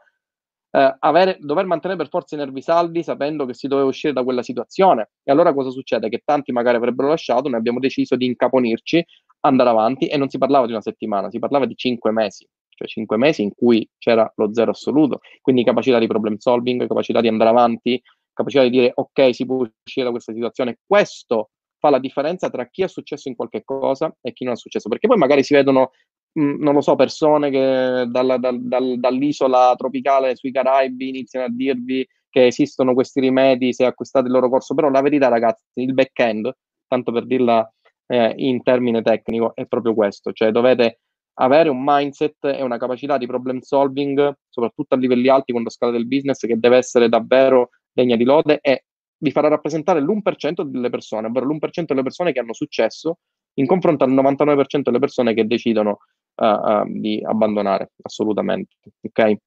[0.77, 4.23] eh, avere, dover mantenere per forza i nervi saldi sapendo che si doveva uscire da
[4.23, 5.09] quella situazione.
[5.23, 6.07] E allora cosa succede?
[6.07, 9.03] Che tanti magari avrebbero lasciato, noi abbiamo deciso di incaponirci,
[9.41, 12.87] andare avanti e non si parlava di una settimana, si parlava di cinque mesi, cioè
[12.87, 17.27] cinque mesi in cui c'era lo zero assoluto, quindi capacità di problem solving, capacità di
[17.27, 17.99] andare avanti,
[18.31, 20.77] capacità di dire ok, si può uscire da questa situazione.
[20.85, 21.49] Questo
[21.79, 24.89] fa la differenza tra chi è successo in qualche cosa e chi non è successo,
[24.89, 25.91] perché poi magari si vedono
[26.39, 31.49] Mm, non lo so, persone che dalla, dal, dal, dall'isola tropicale sui Caraibi iniziano a
[31.49, 35.93] dirvi che esistono questi rimedi se acquistate il loro corso, però la verità ragazzi, il
[35.93, 36.51] back-end,
[36.87, 37.67] tanto per dirla
[38.07, 40.99] eh, in termine tecnico, è proprio questo, cioè dovete
[41.39, 45.97] avere un mindset e una capacità di problem solving, soprattutto a livelli alti quando scalate
[45.97, 48.85] il business, che deve essere davvero degna di lode e
[49.19, 53.17] vi farà rappresentare l'1% delle persone, ovvero l'1% delle persone che hanno successo
[53.55, 55.99] in confronto al 99% delle persone che decidono
[56.37, 58.75] uh, uh, di abbandonare, assolutamente.
[59.01, 59.37] Ok?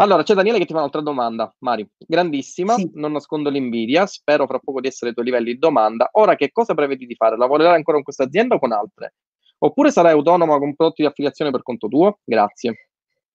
[0.00, 1.88] Allora, c'è Daniele che ti fa un'altra domanda, Mari.
[1.96, 2.88] Grandissima, sì.
[2.94, 6.08] non nascondo l'invidia, spero fra poco di essere ai tuoi livelli di domanda.
[6.12, 7.36] Ora, che cosa prevedi di fare?
[7.36, 9.14] Lavorerai ancora con questa azienda o con altre?
[9.58, 12.20] Oppure sarai autonoma con prodotti di affiliazione per conto tuo?
[12.24, 12.88] Grazie.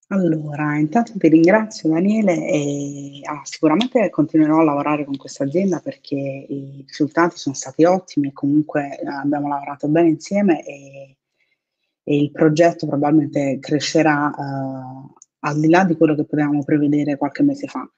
[0.08, 6.16] Allora, intanto ti ringrazio Daniele e ah, sicuramente continuerò a lavorare con questa azienda perché
[6.16, 11.18] i risultati sono stati ottimi e comunque eh, abbiamo lavorato bene insieme e,
[12.04, 17.44] e il progetto probabilmente crescerà uh, al di là di quello che potevamo prevedere qualche
[17.44, 17.90] mese fa.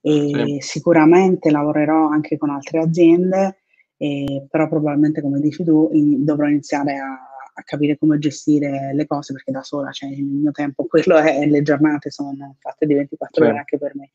[0.00, 0.56] E sì.
[0.60, 3.62] sicuramente lavorerò anche con altre aziende,
[3.96, 7.18] e, però probabilmente come dici tu in, dovrò iniziare a
[7.54, 11.46] a capire come gestire le cose perché da sola, cioè il mio tempo, quello è,
[11.46, 14.10] le giornate sono fatte di 24 ore anche per me.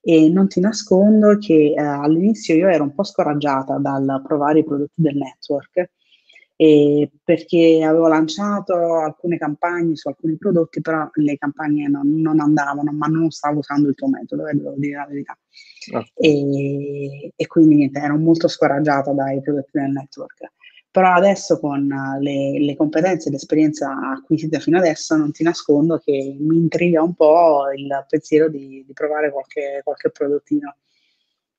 [0.00, 4.64] E non ti nascondo che eh, all'inizio io ero un po' scoraggiata dal provare i
[4.64, 5.90] prodotti del network
[6.60, 12.90] eh, perché avevo lanciato alcune campagne su alcuni prodotti, però le campagne non, non andavano,
[12.90, 15.38] ma non stavo usando il tuo metodo, eh, devo dire la verità.
[15.94, 16.04] Ah.
[16.14, 20.50] E, e, quindi niente, ero molto scoraggiata dai prodotti del network
[20.90, 21.86] però adesso con
[22.18, 27.14] le, le competenze e l'esperienza acquisita fino adesso non ti nascondo che mi intriga un
[27.14, 30.74] po' il pensiero di, di provare qualche, qualche prodottino.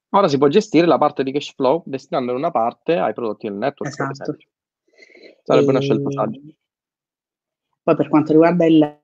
[0.09, 3.55] Ora si può gestire la parte di cash flow destinando una parte ai prodotti del
[3.55, 3.91] network.
[3.91, 4.35] Esatto.
[5.43, 5.69] Sarebbe e...
[5.69, 6.39] una scelta saggia.
[7.83, 9.01] Poi per quanto riguarda il,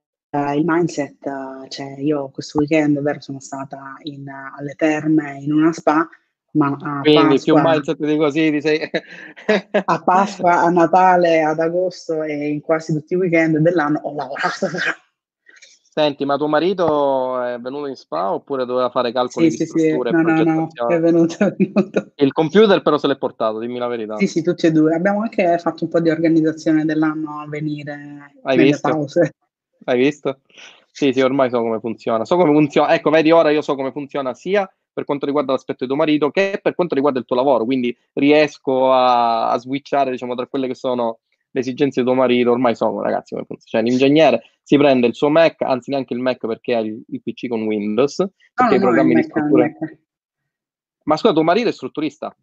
[0.55, 6.07] il mindset, cioè io questo weekend vero, sono stata in, alle terme in una spa
[6.55, 8.79] ma a Quindi Pasqua, più mindset di così di sei...
[9.85, 14.67] a Pasqua, a Natale, ad agosto e in quasi tutti i weekend dell'anno ho lavorato
[15.97, 19.79] Senti, ma tuo marito è venuto in spa oppure doveva fare calcoli sì, di sì,
[19.79, 19.91] sì.
[19.93, 22.11] No, no, no, è venuto, è venuto.
[22.15, 24.17] Il computer però se l'è portato, dimmi la verità.
[24.17, 24.93] Sì, sì, tutti e due.
[24.93, 28.89] Abbiamo anche fatto un po' di organizzazione dell'anno a venire Hai visto?
[28.89, 29.35] pause.
[29.85, 30.41] Hai visto?
[30.91, 32.25] Sì, sì, ormai so come funziona.
[32.25, 32.93] So come funziona.
[32.93, 36.29] Ecco, vedi, ora io so come funziona sia per quanto riguarda l'aspetto di tuo marito
[36.29, 40.67] che per quanto riguarda il tuo lavoro, quindi riesco a, a switchare diciamo, tra quelle
[40.67, 41.19] che sono
[41.55, 45.15] le esigenze di tuo marito, ormai sono ragazzi come funziona, cioè l'ingegnere si prende il
[45.15, 48.15] suo Mac, anzi neanche il Mac perché ha il, il PC con Windows,
[48.53, 49.71] perché ah, i programmi no, di struttura...
[51.03, 52.35] Ma scusa, tuo marito è strutturista?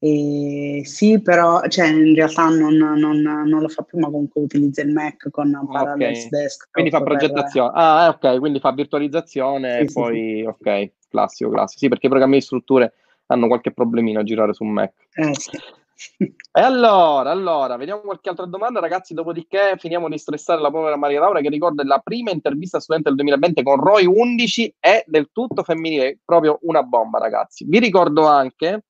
[0.00, 4.82] Eh, sì, però cioè, in realtà non, non, non, lo fa più, ma comunque utilizza
[4.82, 6.28] il Mac con Parallels okay.
[6.30, 6.72] Desktop.
[6.72, 7.70] Quindi fa progettazione.
[7.70, 7.80] Per...
[7.80, 10.42] Ah, ok, quindi fa virtualizzazione sì, e sì, poi, sì.
[10.42, 11.78] ok, classico, classico.
[11.80, 12.94] Sì, perché i programmi di strutture
[13.26, 14.94] hanno qualche problemino a girare su un Mac.
[15.12, 15.58] Eh, sì.
[16.52, 19.14] E allora, allora, vediamo qualche altra domanda, ragazzi.
[19.14, 23.18] Dopodiché finiamo di stressare la povera Maria Laura, che ricorda la prima intervista studente del
[23.18, 27.64] 2020 con Roy 11 è del tutto femminile, proprio una bomba, ragazzi.
[27.68, 28.84] Vi ricordo anche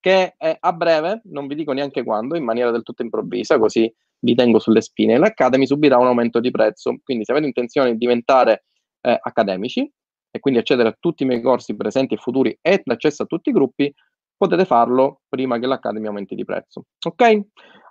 [0.00, 3.92] che eh, a breve, non vi dico neanche quando, in maniera del tutto improvvisa, così
[4.18, 6.96] vi tengo sulle spine, l'Academy subirà un aumento di prezzo.
[7.04, 8.64] Quindi, se avete intenzione di diventare
[9.02, 9.88] eh, accademici
[10.30, 13.50] e quindi accedere a tutti i miei corsi presenti e futuri e l'accesso a tutti
[13.50, 13.92] i gruppi,
[14.36, 16.84] potete farlo prima che l'Academy aumenti di prezzo.
[17.06, 17.40] Ok?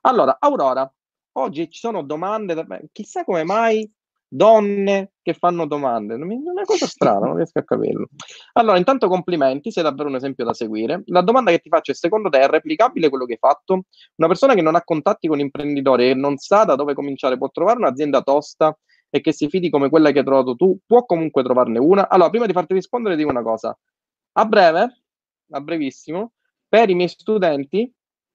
[0.01, 0.91] Allora, Aurora,
[1.33, 3.89] oggi ci sono domande, chissà come mai
[4.27, 8.07] donne che fanno domande, è una cosa strana, non riesco a capirlo.
[8.53, 11.03] Allora, intanto complimenti, sei davvero un esempio da seguire.
[11.07, 13.83] La domanda che ti faccio è, secondo te è replicabile quello che hai fatto?
[14.15, 17.49] Una persona che non ha contatti con imprenditori e non sa da dove cominciare, può
[17.49, 18.77] trovare un'azienda tosta
[19.09, 22.09] e che si fidi come quella che hai trovato tu, può comunque trovarne una?
[22.09, 23.75] Allora, prima di farti rispondere, dico una cosa.
[24.37, 25.04] A breve,
[25.51, 26.33] a brevissimo,
[26.67, 27.91] per i miei studenti,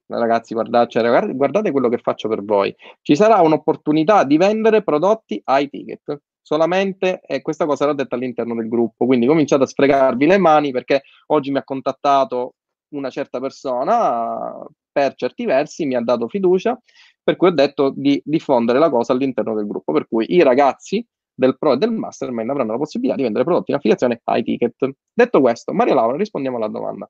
[0.07, 2.75] ragazzi, guardate, cioè, guardate quello che faccio per voi.
[3.01, 6.21] Ci sarà un'opportunità di vendere prodotti ai ticket.
[6.43, 10.71] Solamente, e questa cosa l'ho detta all'interno del gruppo, quindi cominciate a sfregarvi le mani
[10.71, 12.55] perché oggi mi ha contattato
[12.89, 16.77] una certa persona per certi versi, mi ha dato fiducia,
[17.23, 21.05] per cui ho detto di diffondere la cosa all'interno del gruppo, per cui i ragazzi
[21.41, 24.75] del Pro e del Mastermind avranno la possibilità di vendere prodotti in affiliazione ai ticket.
[25.11, 27.09] Detto questo, Maria Laura, rispondiamo alla domanda.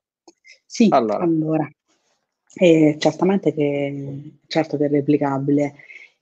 [0.64, 1.70] Sì, allora, allora
[2.54, 5.74] eh, certamente che, certo che è replicabile.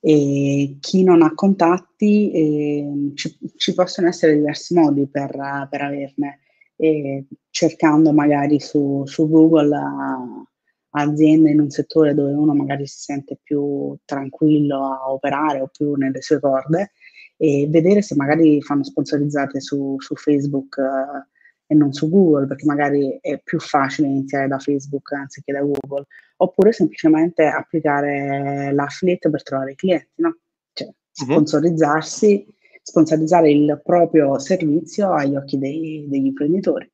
[0.03, 5.31] E chi non ha contatti, eh, ci, ci, possono essere diversi modi per,
[5.71, 6.41] per averne,
[6.77, 10.45] eh, cercando magari su, su Google uh,
[10.93, 15.95] aziende in un settore dove uno magari si sente più tranquillo a operare o più
[15.95, 16.93] nelle sue corde
[17.43, 20.77] e vedere se magari fanno sponsorizzate su, su Facebook.
[20.77, 21.29] Uh,
[21.71, 26.05] e non su Google, perché magari è più facile iniziare da Facebook anziché da Google,
[26.39, 30.37] oppure semplicemente applicare l'affiliate per trovare i clienti, no?
[30.73, 31.31] Cioè, mhm.
[31.31, 32.45] sponsorizzarsi,
[32.83, 36.91] sponsorizzare il proprio servizio agli occhi dei, degli imprenditori.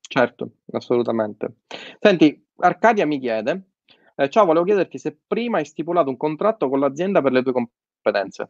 [0.00, 1.62] Certo, assolutamente.
[1.98, 3.70] Senti, Arcadia mi chiede,
[4.14, 7.52] eh, ciao, volevo chiederti se prima hai stipulato un contratto con l'azienda per le tue
[7.52, 8.48] competenze.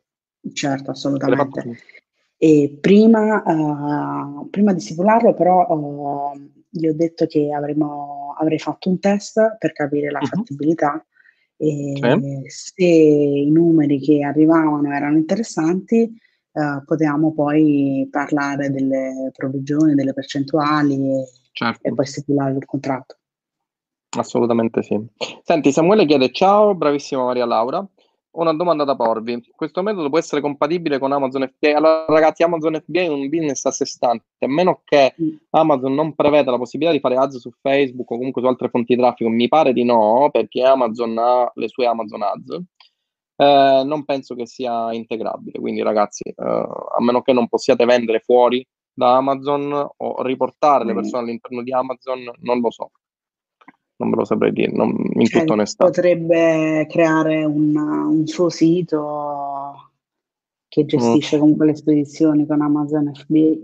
[0.53, 1.79] Certo, assolutamente.
[2.37, 6.39] E prima, uh, prima di stipularlo, però, uh,
[6.69, 10.27] gli ho detto che avremmo, avrei fatto un test per capire la uh-huh.
[10.27, 11.05] fattibilità
[11.57, 12.75] e sì.
[12.75, 16.13] se i numeri che arrivavano erano interessanti,
[16.53, 21.89] uh, potevamo poi parlare delle provvigioni, delle percentuali e, certo.
[21.89, 23.17] e poi stipulare il contratto.
[24.17, 25.01] Assolutamente sì.
[25.43, 27.87] Senti, Samuele chiede ciao, bravissima Maria Laura
[28.37, 29.53] ho una domanda da porvi.
[29.55, 31.77] Questo metodo può essere compatibile con Amazon FBA?
[31.77, 35.29] Allora, ragazzi, Amazon FBA è un business a sé stante, a meno che mm.
[35.51, 38.95] Amazon non preveda la possibilità di fare ads su Facebook o comunque su altre fonti
[38.95, 39.31] di traffico.
[39.31, 42.63] Mi pare di no, perché Amazon ha le sue Amazon Ads.
[43.37, 45.61] Eh, non penso che sia integrabile.
[45.61, 50.93] Quindi, ragazzi, eh, a meno che non possiate vendere fuori da Amazon o riportare le
[50.93, 50.97] mm.
[50.97, 52.91] persone all'interno di Amazon, non lo so
[53.97, 55.85] non me lo saprei dire, non, in cioè, tutta onestà.
[55.85, 59.91] Potrebbe creare un, un suo sito
[60.69, 61.41] che gestisce mm.
[61.41, 63.55] comunque le spedizioni con Amazon FBA.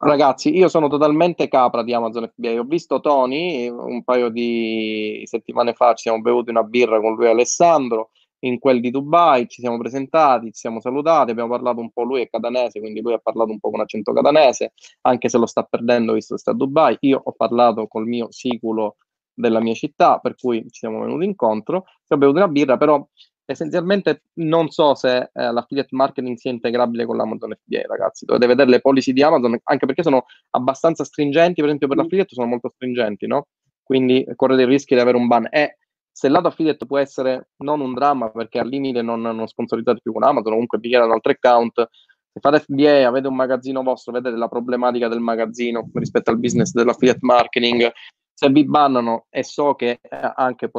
[0.00, 2.60] Ragazzi, io sono totalmente capra di Amazon FBA.
[2.60, 7.24] Ho visto Tony un paio di settimane fa, ci siamo bevuti una birra con lui
[7.24, 11.90] e Alessandro in quel di Dubai, ci siamo presentati, ci siamo salutati, abbiamo parlato un
[11.90, 15.38] po', lui è catanese, quindi lui ha parlato un po' con accento catanese, anche se
[15.38, 16.96] lo sta perdendo visto che sta a Dubai.
[17.00, 18.96] Io ho parlato col mio siculo
[19.38, 23.06] della mia città, per cui ci siamo venuti incontro, abbiamo bevuto una birra, però
[23.44, 28.24] essenzialmente non so se eh, l'affiliate marketing sia integrabile con l'Amazon FBA, ragazzi.
[28.26, 32.00] Dovete vedere le policy di Amazon, anche perché sono abbastanza stringenti, per esempio per mm.
[32.00, 33.46] l'affiliate sono molto stringenti, no?
[33.82, 35.48] Quindi correte il rischio di avere un ban.
[35.50, 35.78] E
[36.12, 40.00] se il lato affiliate può essere non un dramma, perché al limite non, non sponsorizzate
[40.02, 41.88] più con Amazon, comunque vi chiedono altri account,
[42.32, 46.72] se fate FBA, avete un magazzino vostro, vedete la problematica del magazzino rispetto al business
[46.72, 47.90] dell'affiliate marketing,
[48.38, 50.70] se vi bannano e so che eh, anche,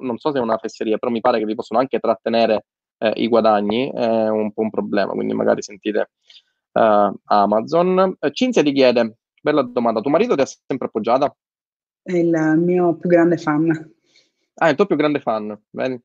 [0.00, 2.64] non so se è una fesseria, però mi pare che vi possono anche trattenere
[2.96, 6.12] eh, i guadagni, è un po' un problema, quindi magari sentite
[6.72, 8.16] uh, Amazon.
[8.30, 11.36] Cinzia ti chiede, bella domanda, tuo marito ti ha sempre appoggiata?
[12.00, 13.68] È il mio più grande fan.
[14.54, 16.00] Ah, è il tuo più grande fan, vedi?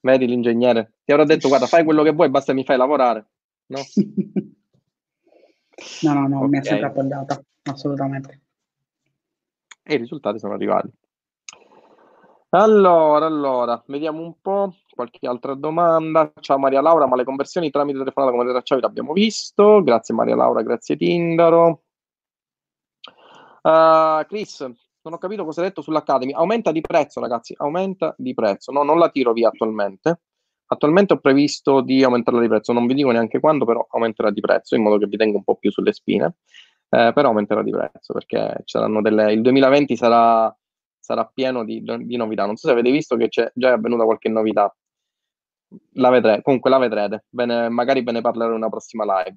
[0.00, 0.94] Vedi l'ingegnere?
[1.04, 3.28] Ti avrà detto, guarda, fai quello che vuoi, basta mi fai lavorare,
[3.66, 3.78] no?
[6.02, 6.48] no, no, no, okay.
[6.48, 7.40] mi ha sempre appoggiata,
[7.70, 8.41] assolutamente
[9.82, 10.90] e i risultati sono arrivati.
[12.54, 16.30] Allora, allora, vediamo un po', qualche altra domanda.
[16.40, 19.82] Ciao Maria Laura, ma le conversioni tramite telefonata come tracciavi l'abbiamo visto.
[19.82, 21.84] Grazie Maria Laura, grazie Tindaro.
[23.62, 26.32] Uh, Chris, non ho capito cosa hai detto sull'Academy.
[26.32, 28.70] Aumenta di prezzo, ragazzi, aumenta di prezzo.
[28.70, 30.20] No, non la tiro via attualmente.
[30.66, 34.40] Attualmente ho previsto di aumentarla di prezzo, non vi dico neanche quando, però aumenterà di
[34.40, 36.36] prezzo in modo che vi tenga un po' più sulle spine.
[36.94, 38.64] Eh, però aumenterà di prezzo perché
[39.00, 40.54] delle, il 2020 sarà,
[40.98, 42.44] sarà pieno di, di, novità.
[42.44, 44.74] Non so se avete visto che c'è già è avvenuta qualche novità.
[45.94, 47.24] La vedrete, comunque la vedrete.
[47.30, 49.36] Bene, magari ve ne parlerò in una prossima live.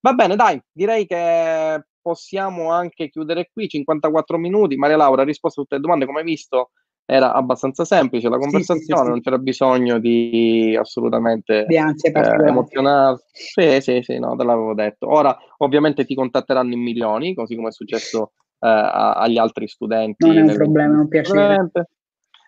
[0.00, 4.76] Va bene, dai, direi che possiamo anche chiudere qui, 54 minuti.
[4.76, 6.70] Maria Laura ha risposto a tutte le domande, come hai visto
[7.10, 12.10] era abbastanza semplice la conversazione, sì, sì, sì, non c'era bisogno di assolutamente di ansia
[12.12, 13.22] eh, emozionale.
[13.32, 15.08] Sì, sì, sì, no, te l'avevo detto.
[15.10, 20.26] Ora ovviamente ti contatteranno in milioni, così come è successo eh, agli altri studenti.
[20.26, 21.70] Non è un problema, è un piacere.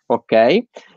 [0.04, 0.32] Ok.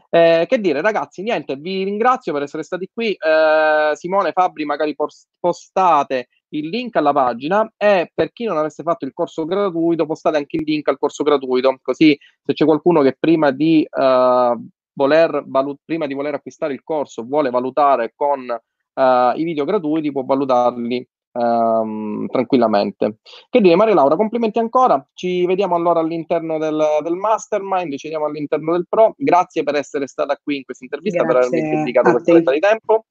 [0.10, 3.14] Eh, che dire, ragazzi, niente, vi ringrazio per essere stati qui.
[3.14, 4.94] Eh, Simone, Fabri, magari
[5.40, 10.38] postate il link alla pagina e per chi non avesse fatto il corso gratuito postate
[10.38, 15.44] anche il link al corso gratuito, così se c'è qualcuno che prima di, uh, voler,
[15.46, 20.24] valut- prima di voler acquistare il corso vuole valutare con uh, i video gratuiti può
[20.24, 23.18] valutarli um, tranquillamente.
[23.50, 28.26] Che dire, Maria Laura, complimenti ancora, ci vediamo allora all'interno del, del mastermind, ci vediamo
[28.26, 32.12] all'interno del pro, grazie per essere stata qui in questa intervista, grazie per avermi dedicato
[32.12, 33.06] questa di tempo.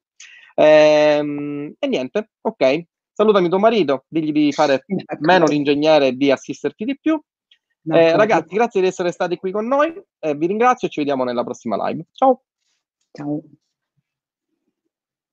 [0.55, 4.85] Ehm, e niente, ok, salutami tuo marito, digli di fare
[5.21, 7.21] meno l'ingegnere e di assisterti di più.
[7.85, 11.25] Eh, ragazzi, grazie di essere stati qui con noi, eh, vi ringrazio e ci vediamo
[11.25, 12.07] nella prossima live.
[12.13, 12.43] Ciao.
[13.11, 13.43] Ciao.